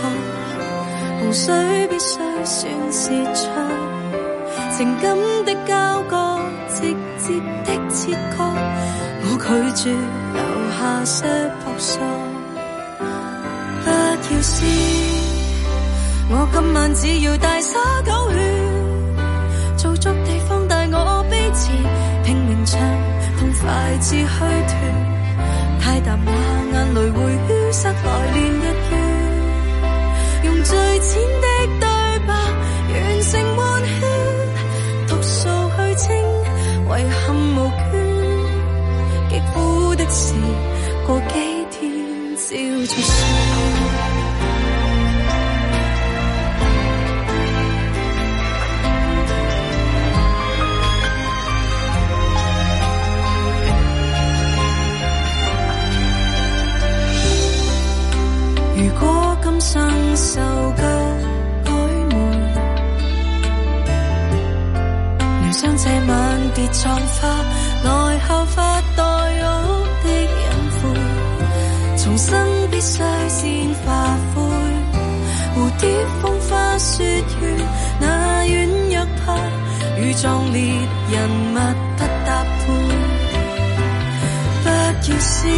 [1.20, 3.50] 洪水必須宣泄出
[4.78, 6.40] 情感的交割，
[6.70, 6.82] 直
[7.18, 7.34] 接
[7.66, 8.38] 的切割。
[9.24, 9.46] 我拒
[9.76, 9.84] 絕
[10.34, 10.40] 留
[10.78, 11.26] 下些
[11.62, 11.92] 撲朔，
[13.84, 14.52] 不要撕。
[16.30, 17.74] 我今晚只要大灑
[18.06, 18.38] 狗血，
[19.78, 22.01] 做足地方大我悲詞，拼命唱，痛
[23.62, 23.68] 快
[24.00, 24.74] 至虚脱，
[25.80, 26.32] 太淡那
[26.74, 27.96] 眼泪会淤塞来
[28.34, 28.98] 年一月，
[30.46, 31.10] 用最浅
[31.42, 31.48] 的
[31.80, 31.86] 对
[32.26, 32.30] 白
[32.90, 33.92] 完成換血，
[35.08, 35.48] 毒素
[35.78, 36.08] 去清，
[36.88, 37.24] 遗憾
[37.56, 37.82] 无缺，
[39.30, 40.34] 极苦的事。
[66.62, 67.28] 别葬花，
[67.84, 69.44] 來效法待我
[70.04, 70.40] 的隱
[70.78, 70.80] 晦，
[71.98, 72.30] 重生
[72.70, 74.38] 必須先化灰。
[75.56, 75.90] 蝴蝶、
[76.22, 77.04] 風花、雪
[77.42, 77.66] 月，
[78.00, 78.54] 那軟
[78.94, 79.26] 弱派
[79.98, 80.62] 與壯烈
[81.10, 81.16] 人
[81.52, 81.58] 物
[81.98, 82.64] 不搭配，
[84.64, 85.50] 不要笑。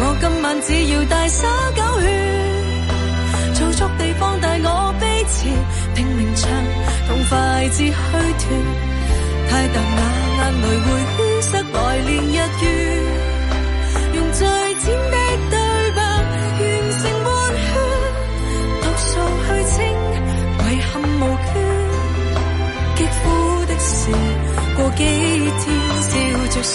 [0.00, 1.44] 我今晚只要大灑
[1.76, 2.04] 狗血，
[3.52, 5.44] 做足地方帶我悲詞，
[5.94, 6.50] 拼命唱，
[7.06, 7.92] 痛快至虛
[8.38, 8.48] 脱，
[9.52, 10.00] 太淡那
[10.38, 10.88] 眼淚會
[11.18, 12.66] 淤塞來年日月，
[14.14, 14.40] 用最
[14.80, 15.16] 浅的
[15.50, 15.54] 对
[15.92, 16.60] 白完
[16.96, 17.28] 成換
[17.60, 17.68] 血，
[18.80, 19.10] 毒素
[19.44, 19.76] 去清，
[20.56, 20.90] 遗憾
[21.20, 21.54] 无缺，
[22.96, 23.20] 极苦
[23.66, 23.92] 的事
[24.74, 25.62] 过几天
[26.00, 26.10] 笑
[26.48, 26.72] 着说。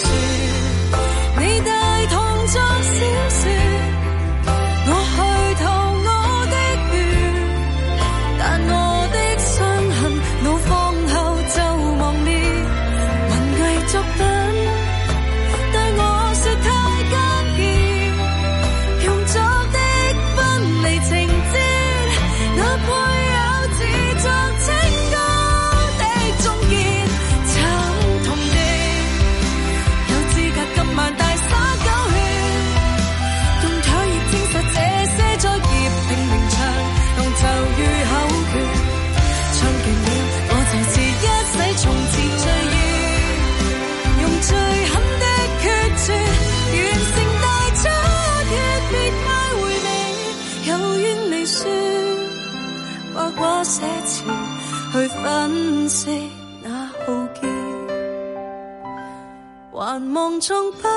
[60.38, 60.88] 还望中不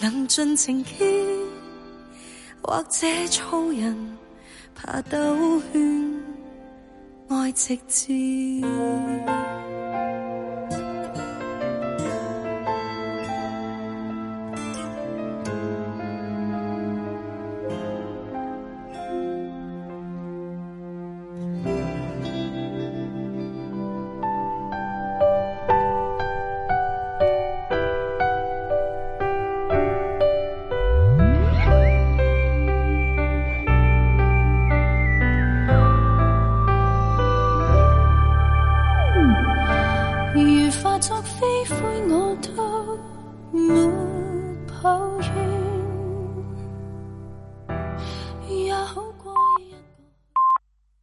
[0.00, 1.04] 能尽情结，
[2.62, 4.16] 或者粗人
[4.74, 6.22] 怕兜圈，
[7.28, 8.14] 爱直接。